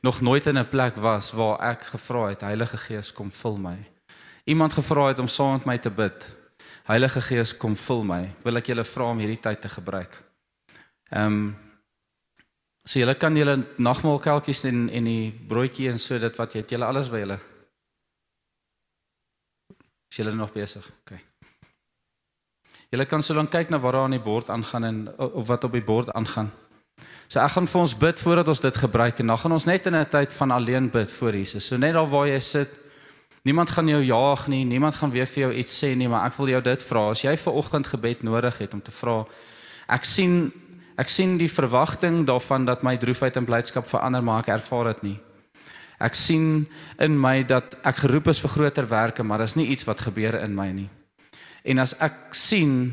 nog 0.00 0.22
nooit 0.24 0.46
in 0.46 0.58
'n 0.58 0.68
plek 0.68 0.96
was 0.96 1.32
waar 1.36 1.60
ek 1.72 1.82
gevra 1.82 2.28
het 2.28 2.46
Heilige 2.46 2.76
Gees 2.76 3.12
kom 3.12 3.30
vul 3.30 3.58
my. 3.58 3.76
Iemand 4.44 4.72
gevra 4.72 5.08
het 5.08 5.18
om 5.18 5.26
saam 5.26 5.52
met 5.52 5.64
my 5.64 5.78
te 5.78 5.90
bid. 5.90 6.36
Heilige 6.86 7.20
Gees 7.20 7.56
kom 7.56 7.76
vul 7.76 8.04
my. 8.04 8.22
Wil 8.44 8.56
ek 8.56 8.66
julle 8.72 8.84
vra 8.84 9.10
om 9.10 9.18
hierdie 9.18 9.40
tyd 9.40 9.60
te 9.60 9.68
gebruik. 9.68 10.22
Ehm 11.10 11.26
um, 11.26 11.50
So 12.90 12.98
julle 12.98 13.14
kan 13.14 13.36
julle 13.36 13.58
nagmaalkelkies 13.76 14.64
en 14.70 14.88
en 14.88 15.08
die 15.08 15.30
broodjie 15.48 15.90
en 15.92 15.98
so 16.00 16.18
dit 16.18 16.38
wat 16.40 16.54
jy 16.54 16.62
het 16.62 16.72
julle 16.74 16.88
alles 16.88 17.10
by 17.12 17.20
julle. 17.22 17.36
Is 20.10 20.18
julle 20.18 20.32
nog 20.34 20.52
besig? 20.54 20.86
OK. 21.02 21.12
Julle 22.90 23.06
kan 23.06 23.22
so 23.22 23.36
lank 23.36 23.52
kyk 23.52 23.70
na 23.70 23.78
wat 23.78 23.94
daar 23.94 24.08
aan 24.08 24.16
die 24.16 24.24
bord 24.24 24.50
aangaan 24.50 24.88
en 24.88 24.98
of 25.28 25.46
wat 25.46 25.68
op 25.68 25.76
die 25.76 25.84
bord 25.84 26.10
aangaan. 26.16 26.50
So 27.30 27.38
ek 27.38 27.52
gaan 27.54 27.68
vir 27.70 27.80
ons 27.80 27.94
bid 27.94 28.22
voordat 28.24 28.48
ons 28.50 28.64
dit 28.64 28.80
gebruik 28.82 29.20
en 29.22 29.30
dan 29.30 29.38
gaan 29.38 29.54
ons 29.54 29.68
net 29.70 29.86
in 29.86 29.94
'n 29.94 30.10
tyd 30.10 30.32
van 30.34 30.50
alleen 30.50 30.90
bid 30.90 31.12
voor 31.12 31.36
Jesus. 31.36 31.66
So 31.66 31.76
net 31.76 31.94
daar 31.94 32.10
waar 32.10 32.26
jy 32.26 32.40
sit, 32.40 32.80
Niemand 33.42 33.70
gaan 33.70 33.88
jou 33.88 34.02
jaag 34.04 34.46
nie, 34.52 34.64
niemand 34.68 34.94
gaan 34.94 35.10
weer 35.10 35.26
vir 35.26 35.46
jou 35.46 35.52
iets 35.62 35.78
sê 35.82 35.94
nie, 35.96 36.08
maar 36.08 36.26
ek 36.28 36.36
wil 36.36 36.50
jou 36.52 36.60
dit 36.62 36.82
vra. 36.84 37.06
As 37.14 37.22
jy 37.24 37.32
ver 37.40 37.56
oggend 37.56 37.88
gebed 37.88 38.22
nodig 38.26 38.58
het 38.60 38.74
om 38.76 38.82
te 38.84 38.92
vra, 38.92 39.22
ek 39.88 40.04
sien 40.04 40.50
ek 41.00 41.08
sien 41.08 41.38
die 41.40 41.48
verwagting 41.48 42.26
daarvan 42.28 42.66
dat 42.68 42.82
my 42.84 42.92
droefheid 43.00 43.38
in 43.40 43.46
blydskap 43.48 43.86
verander, 43.88 44.20
maar 44.20 44.42
ek 44.42 44.50
ervaar 44.52 44.90
dit 44.90 45.06
nie. 45.06 45.18
Ek 45.96 46.16
sien 46.16 46.66
in 47.00 47.16
my 47.16 47.40
dat 47.48 47.78
ek 47.88 48.02
geroep 48.02 48.28
is 48.28 48.40
vir 48.44 48.52
groter 48.52 48.88
werke, 48.88 49.24
maar 49.24 49.40
daar's 49.40 49.56
nie 49.56 49.70
iets 49.72 49.86
wat 49.88 50.02
gebeur 50.04 50.36
in 50.42 50.52
my 50.56 50.68
nie. 50.76 50.90
En 51.64 51.80
as 51.80 51.94
ek 52.04 52.34
sien 52.36 52.92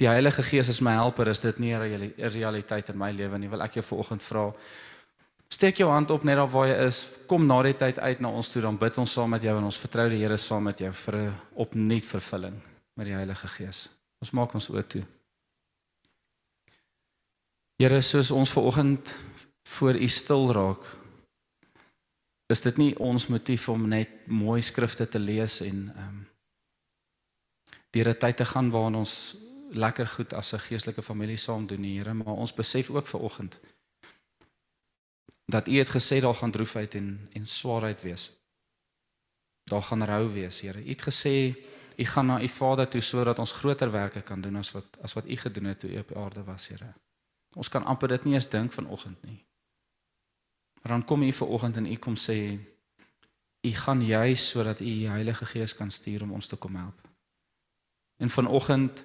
die 0.00 0.08
Heilige 0.08 0.42
Gees 0.44 0.68
is 0.68 0.82
my 0.84 0.92
helper, 0.96 1.28
is 1.32 1.40
dit 1.40 1.58
nie 1.58 1.72
'n 1.72 1.80
reali- 1.80 2.14
'n 2.18 2.32
realiteit 2.32 2.88
in 2.88 2.98
my 2.98 3.10
lewe 3.12 3.38
nie. 3.38 3.48
Wil 3.48 3.62
ek 3.62 3.74
jou 3.74 3.82
vanoggend 3.82 4.22
vra, 4.22 4.52
steek 5.50 5.80
jou 5.82 5.90
hand 5.90 6.10
op 6.10 6.24
net 6.24 6.38
daar 6.38 6.50
waar 6.50 6.68
jy 6.70 6.76
is. 6.86 6.98
Kom 7.26 7.46
na 7.46 7.58
die 7.66 7.74
tyd 7.74 7.98
uit 7.98 8.20
na 8.22 8.30
ons 8.30 8.50
toe, 8.52 8.62
dan 8.62 8.78
bid 8.78 8.98
ons 9.02 9.12
saam 9.12 9.32
met 9.34 9.42
jou 9.42 9.56
en 9.58 9.66
ons 9.66 9.80
vertrou 9.82 10.06
die 10.10 10.22
Here 10.22 10.38
saam 10.38 10.68
met 10.70 10.78
jou 10.78 10.92
vir 10.92 11.16
'n 11.16 11.34
opnuut 11.54 12.06
vervulling 12.06 12.60
met 12.96 13.06
die 13.06 13.14
Heilige 13.14 13.48
Gees. 13.48 13.88
Ons 14.20 14.30
maak 14.30 14.54
ons 14.54 14.70
oë 14.70 14.86
toe. 14.86 15.02
Here, 17.78 18.00
soos 18.02 18.30
ons 18.30 18.50
vanoggend 18.50 19.24
voor 19.64 19.94
U 19.94 20.08
stil 20.08 20.52
raak, 20.52 20.84
is 22.48 22.60
dit 22.60 22.76
nie 22.76 22.98
ons 22.98 23.26
motief 23.26 23.68
om 23.68 23.88
net 23.88 24.08
mooi 24.26 24.62
skrifte 24.62 25.08
te 25.08 25.18
lees 25.18 25.60
en 25.60 25.92
ehm 25.96 26.08
um, 26.08 26.26
deur 27.90 28.08
'n 28.08 28.18
tyd 28.18 28.36
te 28.36 28.44
gaan 28.44 28.70
waarin 28.70 28.94
ons 28.94 29.36
lekker 29.72 30.06
goed 30.06 30.32
as 30.32 30.52
'n 30.52 30.58
geestelike 30.58 31.02
familie 31.02 31.36
saam 31.36 31.66
doen, 31.66 31.82
die 31.82 31.98
Here, 31.98 32.14
maar 32.14 32.34
ons 32.34 32.54
besef 32.54 32.90
ook 32.90 33.06
ver 33.06 33.20
oggend 33.20 33.60
dat 35.50 35.68
U 35.68 35.78
het 35.78 35.90
gesê 35.90 36.20
daar 36.20 36.34
gaan 36.34 36.50
droefheid 36.50 36.94
en 36.94 37.28
en 37.32 37.46
swaarheid 37.46 38.02
wees. 38.02 38.30
Daar 39.64 39.82
gaan 39.82 40.04
rou 40.04 40.30
wees, 40.32 40.60
Here. 40.60 40.84
U 40.84 40.88
het 40.88 41.02
gesê 41.02 41.54
U 41.96 42.04
gaan 42.04 42.26
na 42.26 42.40
U 42.42 42.48
Vader 42.48 42.88
toe 42.88 43.00
sodat 43.00 43.38
ons 43.38 43.52
groter 43.52 43.90
werke 43.90 44.22
kan 44.22 44.40
doen 44.40 44.56
as 44.56 44.72
wat 44.72 44.98
as 45.02 45.12
wat 45.12 45.28
U 45.28 45.36
gedoen 45.36 45.64
het 45.64 45.78
toe 45.78 45.90
U 45.90 45.98
op 45.98 46.16
aarde 46.16 46.44
was, 46.44 46.68
Here. 46.68 46.94
Ons 47.54 47.68
kan 47.68 47.84
amper 47.84 48.08
dit 48.08 48.24
nie 48.24 48.34
eens 48.34 48.48
dink 48.48 48.72
vanoggend 48.72 49.22
nie. 49.26 49.44
Maar 50.82 50.92
dan 50.92 51.04
kom 51.04 51.22
U 51.22 51.32
vanoggend 51.32 51.76
en 51.76 51.86
U 51.86 51.96
kom 51.96 52.16
sê 52.16 52.58
U 53.66 53.72
gaan 53.72 54.04
juis 54.04 54.48
sodat 54.48 54.80
U 54.80 54.84
die 54.84 55.08
Heilige 55.08 55.44
Gees 55.44 55.74
kan 55.74 55.90
stuur 55.90 56.22
om 56.22 56.32
ons 56.32 56.46
te 56.46 56.56
kom 56.56 56.76
help. 56.76 57.08
En 58.16 58.30
vanoggend 58.30 59.04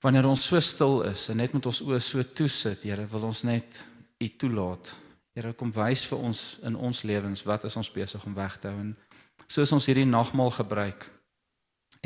wanneer 0.00 0.26
ons 0.26 0.46
so 0.46 0.60
stil 0.60 1.02
is 1.02 1.28
en 1.28 1.36
net 1.36 1.52
met 1.52 1.66
ons 1.66 1.80
oë 1.80 1.98
so 1.98 2.22
toe 2.22 2.48
sit, 2.48 2.82
Here, 2.82 3.06
wil 3.06 3.22
ons 3.30 3.42
net 3.42 3.88
U 4.22 4.28
toelaat. 4.36 5.03
Here, 5.34 5.50
kom 5.52 5.72
wys 5.74 6.06
vir 6.06 6.20
ons 6.22 6.40
in 6.62 6.76
ons 6.78 7.02
lewens 7.02 7.42
wat 7.42 7.64
is 7.66 7.74
ons 7.76 7.90
besig 7.90 8.22
om 8.24 8.34
weg 8.38 8.54
te 8.62 8.70
hou 8.70 8.78
en 8.78 8.92
soos 9.50 9.72
ons 9.74 9.86
hierdie 9.90 10.06
nagmaal 10.06 10.52
gebruik 10.54 11.08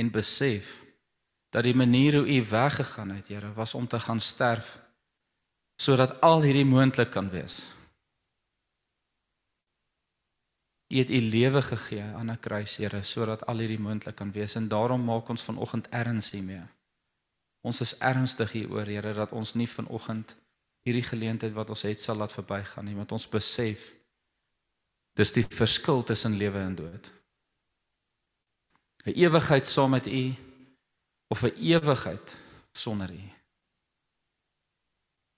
en 0.01 0.13
besef 0.15 0.79
dat 1.53 1.65
die 1.65 1.77
manier 1.77 2.17
hoe 2.19 2.29
U 2.29 2.39
weggegaan 2.51 3.13
het, 3.17 3.29
Here, 3.29 3.53
was 3.53 3.75
om 3.75 3.87
te 3.87 4.01
gaan 4.01 4.21
sterf 4.21 4.79
sodat 5.81 6.17
al 6.27 6.43
hierdie 6.43 6.67
moontlik 6.67 7.13
kan 7.15 7.29
wees. 7.31 7.75
U 10.89 10.97
het 10.97 11.13
U 11.13 11.21
lewe 11.21 11.63
gegee 11.63 12.03
aan 12.03 12.33
'n 12.33 12.41
kruis, 12.41 12.77
Here, 12.77 13.03
sodat 13.03 13.47
al 13.47 13.59
hierdie 13.59 13.79
moontlik 13.79 14.17
kan 14.17 14.33
wees 14.33 14.55
en 14.55 14.69
daarom 14.69 15.05
maak 15.05 15.29
ons 15.29 15.43
vanoggend 15.43 15.89
erns 15.89 16.31
hiermee. 16.31 16.65
Ons 17.61 17.81
is 17.81 17.99
ernstig 17.99 18.53
hieroor, 18.53 18.87
Here, 18.87 19.13
dat 19.15 19.33
ons 19.33 19.55
nie 19.55 19.69
vanoggend 19.69 20.37
hierdie 20.87 21.05
geleentheid 21.05 21.53
wat 21.53 21.71
ons 21.71 21.83
het 21.83 22.01
sal 22.01 22.17
laat 22.17 22.33
verbygaan 22.33 22.85
nie, 22.85 22.97
want 22.97 23.13
ons 23.13 23.29
besef 23.29 23.93
dis 25.19 25.33
die 25.35 25.45
verskil 25.45 26.05
tussen 26.07 26.37
lewe 26.39 26.61
en 26.63 26.77
dood. 26.79 27.13
'n 29.07 29.17
Ewigheid 29.17 29.67
saam 29.67 29.91
met 29.91 30.07
U 30.07 30.35
of 31.29 31.43
'n 31.43 31.55
ewigheid 31.61 32.41
sonder 32.73 33.11
U. 33.11 33.38